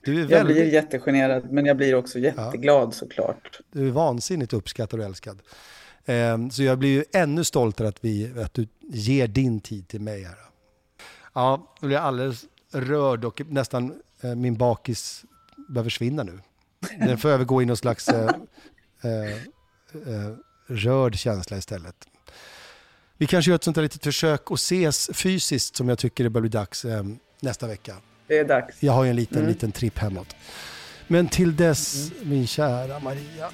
Du 0.03 0.11
är 0.11 0.15
väldigt... 0.15 0.31
Jag 0.31 0.45
blir 0.45 0.73
jättegenerad, 0.73 1.51
men 1.51 1.65
jag 1.65 1.77
blir 1.77 1.95
också 1.95 2.19
jätteglad 2.19 2.87
ja. 2.87 2.91
såklart. 2.91 3.59
Du 3.71 3.87
är 3.87 3.91
vansinnigt 3.91 4.53
uppskattad 4.53 4.99
och 4.99 5.05
älskad. 5.05 5.41
Eh, 6.05 6.49
så 6.49 6.63
jag 6.63 6.77
blir 6.79 6.89
ju 6.89 7.03
ännu 7.13 7.43
stoltare 7.43 7.87
att, 7.87 7.97
vi, 8.01 8.31
att 8.43 8.53
du 8.53 8.67
ger 8.81 9.27
din 9.27 9.59
tid 9.59 9.87
till 9.87 10.01
mig 10.01 10.23
här. 10.23 10.37
Ja, 11.33 11.75
jag 11.79 11.87
blir 11.87 11.97
alldeles 11.97 12.45
rörd 12.71 13.25
och 13.25 13.41
nästan 13.49 14.01
min 14.35 14.57
bakis 14.57 15.25
börjar 15.67 15.83
försvinna 15.83 16.23
nu. 16.23 16.39
Den 16.99 17.17
får 17.17 17.29
övergå 17.29 17.61
i 17.61 17.65
någon 17.65 17.77
slags 17.77 18.09
eh, 18.09 18.29
eh, 19.03 19.33
eh, 20.13 20.33
rörd 20.67 21.15
känsla 21.15 21.57
istället. 21.57 21.95
Vi 23.17 23.27
kanske 23.27 23.51
gör 23.51 23.55
ett 23.55 23.63
sånt 23.63 23.77
här 23.77 23.83
litet 23.83 24.03
försök 24.03 24.51
att 24.51 24.59
ses 24.59 25.09
fysiskt 25.13 25.75
som 25.75 25.89
jag 25.89 25.99
tycker 25.99 26.23
det 26.23 26.29
börjar 26.29 26.41
bli 26.41 26.49
dags 26.49 26.85
eh, 26.85 27.03
nästa 27.39 27.67
vecka. 27.67 27.95
Det 28.27 28.37
är 28.37 28.45
dags. 28.45 28.83
Jag 28.83 28.93
har 28.93 29.03
ju 29.03 29.09
en 29.09 29.15
liten, 29.15 29.37
mm. 29.37 29.49
liten 29.49 29.71
tripp 29.71 29.97
hemåt. 29.99 30.35
Men 31.07 31.27
till 31.27 31.55
dess, 31.55 32.11
mm. 32.11 32.29
min 32.29 32.47
kära 32.47 32.99
Maria, 32.99 33.49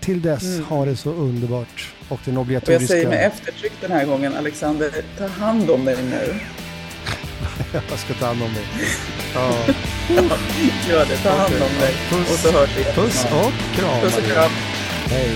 till 0.00 0.22
dess, 0.22 0.42
mm. 0.42 0.64
ha 0.64 0.84
det 0.84 0.96
så 0.96 1.10
underbart. 1.12 1.94
Och 2.08 2.20
den 2.24 2.36
obligatoriska... 2.36 2.76
Och 2.76 2.82
jag 2.82 2.88
säger 2.88 3.08
med 3.08 3.26
eftertryck 3.26 3.72
den 3.80 3.92
här 3.92 4.06
gången, 4.06 4.36
Alexander, 4.36 5.04
ta 5.18 5.26
hand 5.26 5.70
om 5.70 5.84
dig 5.84 6.02
nu. 6.02 6.40
jag 7.90 7.98
ska 7.98 8.14
ta 8.14 8.26
hand 8.26 8.42
om 8.42 8.54
dig. 8.54 8.64
Ja. 9.34 9.52
Gör 10.88 11.06
det, 11.06 11.16
ta 11.16 11.30
hand 11.30 11.54
om 11.54 11.80
dig. 11.80 11.94
Puss. 12.10 12.30
Och 12.32 12.38
så 12.38 12.52
hörs 12.52 12.70
vi 12.76 12.84
Puss 12.84 13.24
och 13.24 13.76
kram. 13.76 14.00
Puss 14.00 14.18
och 14.18 14.24
kram. 14.24 14.50
Hej. 15.10 15.30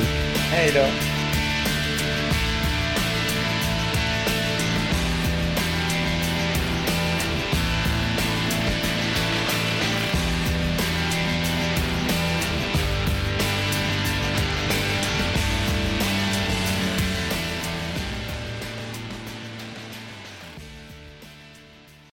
Hej 0.50 0.72
då. 0.74 1.15